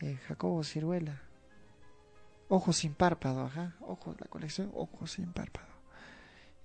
eh, 0.00 0.16
Jacobo 0.26 0.62
Ciruela. 0.64 1.22
Ojos 2.48 2.76
sin 2.76 2.94
párpado 2.94 3.42
ajá 3.42 3.76
ojos 3.80 4.20
la 4.20 4.26
colección 4.26 4.70
Ojos 4.74 5.12
sin 5.12 5.32
párpado. 5.32 5.68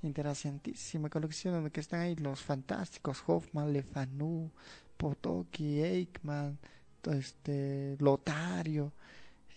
Interesantísima 0.01 1.09
colección 1.09 1.53
donde 1.53 1.71
que 1.71 1.79
están 1.79 2.01
ahí 2.01 2.15
los 2.15 2.41
fantásticos 2.41 3.23
Hoffman, 3.27 3.71
Lefanu, 3.71 4.51
Potoki, 4.97 5.83
Eichmann, 5.83 6.57
este 7.03 7.95
Lotario 7.99 8.91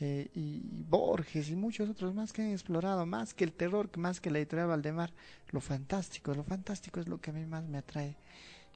eh, 0.01 0.29
y 0.35 0.61
Borges 0.65 1.49
y 1.51 1.57
muchos 1.57 1.89
otros 1.89 2.15
más 2.15 2.33
que 2.33 2.43
han 2.43 2.51
explorado 2.51 3.07
más 3.07 3.33
que 3.33 3.45
el 3.45 3.53
terror, 3.53 3.97
más 3.97 4.21
que 4.21 4.31
la 4.31 4.39
editorial 4.39 4.69
Valdemar, 4.69 5.13
lo 5.51 5.61
fantástico, 5.61 6.35
lo 6.35 6.43
fantástico 6.43 7.01
es 7.01 7.09
lo 7.09 7.21
que 7.21 7.31
a 7.31 7.35
mí 7.35 7.47
más 7.47 7.65
me 7.65 7.79
atrae. 7.79 8.17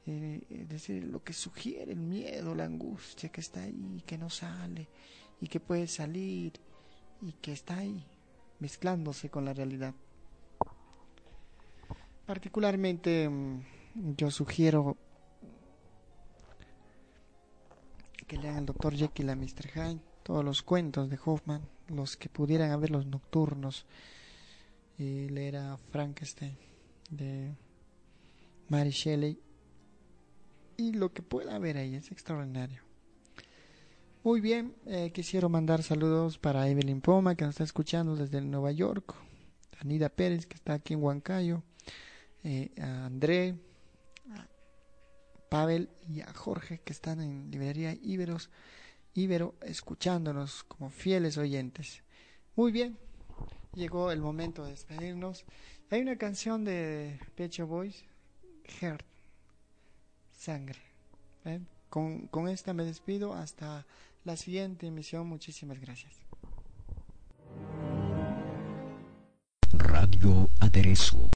Eh, 0.07 0.43
es 0.49 0.69
decir, 0.69 1.05
lo 1.05 1.23
que 1.23 1.33
sugiere 1.33 1.93
el 1.93 2.01
miedo, 2.01 2.55
la 2.55 2.65
angustia 2.65 3.29
que 3.31 3.41
está 3.41 3.63
ahí, 3.63 4.03
que 4.07 4.17
no 4.17 4.31
sale 4.31 4.89
y 5.41 5.49
que 5.49 5.61
puede 5.61 5.87
salir 5.87 6.53
y 7.21 7.33
que 7.33 7.53
está 7.53 7.79
ahí, 7.79 8.07
mezclándose 8.61 9.29
con 9.29 9.45
la 9.45 9.53
realidad. 9.53 9.95
Particularmente 12.27 13.29
mm, 13.29 13.63
yo 14.17 14.31
sugiero 14.31 14.97
que 18.27 18.37
lean 18.37 18.59
el 18.59 18.67
Dr. 18.67 18.95
Jekyll 18.95 19.31
a 19.31 19.37
Mr. 19.37 19.69
Hyde, 19.75 20.08
todos 20.29 20.45
los 20.45 20.61
cuentos 20.63 21.09
de 21.09 21.19
Hoffman, 21.25 21.63
los 21.89 22.19
que 22.19 22.29
pudieran 22.29 22.71
haber 22.71 22.91
los 22.91 23.07
nocturnos, 23.07 23.87
y 24.99 25.27
leer 25.31 25.57
a 25.57 25.79
Frankenstein 25.91 26.55
de 27.09 27.55
Mary 28.69 28.91
Shelley, 28.91 29.41
y 30.77 30.93
lo 30.93 31.15
que 31.15 31.23
pueda 31.23 31.57
haber 31.57 31.79
ahí 31.79 31.95
es 31.95 32.13
extraordinario. 32.13 32.83
Muy 34.23 34.43
bien, 34.43 34.75
eh, 34.85 35.13
quisiera 35.15 35.49
mandar 35.49 35.83
saludos 35.83 36.37
para 36.37 36.69
Evelyn 36.69 37.01
Poma, 37.01 37.35
que 37.35 37.47
nos 37.47 37.55
está 37.55 37.65
escuchando 37.65 38.15
desde 38.15 38.43
Nueva 38.43 38.71
York, 38.71 39.15
Anida 39.81 40.11
Pérez, 40.11 40.45
que 40.45 40.57
está 40.57 40.75
aquí 40.75 40.93
en 40.93 41.03
Huancayo, 41.03 41.63
eh, 42.45 42.71
a 42.83 43.07
André, 43.07 43.55
a 44.35 44.47
Pavel 45.49 45.89
y 46.07 46.21
a 46.21 46.31
Jorge, 46.35 46.83
que 46.85 46.93
están 46.93 47.23
en 47.23 47.51
librería 47.51 47.95
Iberos, 48.03 48.51
Ibero, 49.15 49.55
escuchándonos 49.63 50.65
como 50.65 50.91
fieles 50.91 51.39
oyentes. 51.39 52.03
Muy 52.57 52.73
bien, 52.73 52.99
llegó 53.75 54.11
el 54.11 54.21
momento 54.21 54.65
de 54.65 54.71
despedirnos. 54.71 55.45
Hay 55.91 56.03
una 56.03 56.17
canción 56.17 56.65
de 56.65 57.19
Pecho 57.35 57.67
Boys, 57.67 58.05
Heart, 58.81 59.07
Sangre. 60.33 60.81
Con, 61.89 62.27
con 62.29 62.49
esta 62.49 62.75
me 62.75 62.85
despido 62.85 63.33
hasta 63.33 63.87
la 64.25 64.37
siguiente 64.37 64.87
emisión. 64.87 65.27
Muchísimas 65.27 65.81
gracias. 65.81 66.15
Radio 69.73 70.49
Aderezo. 70.61 71.31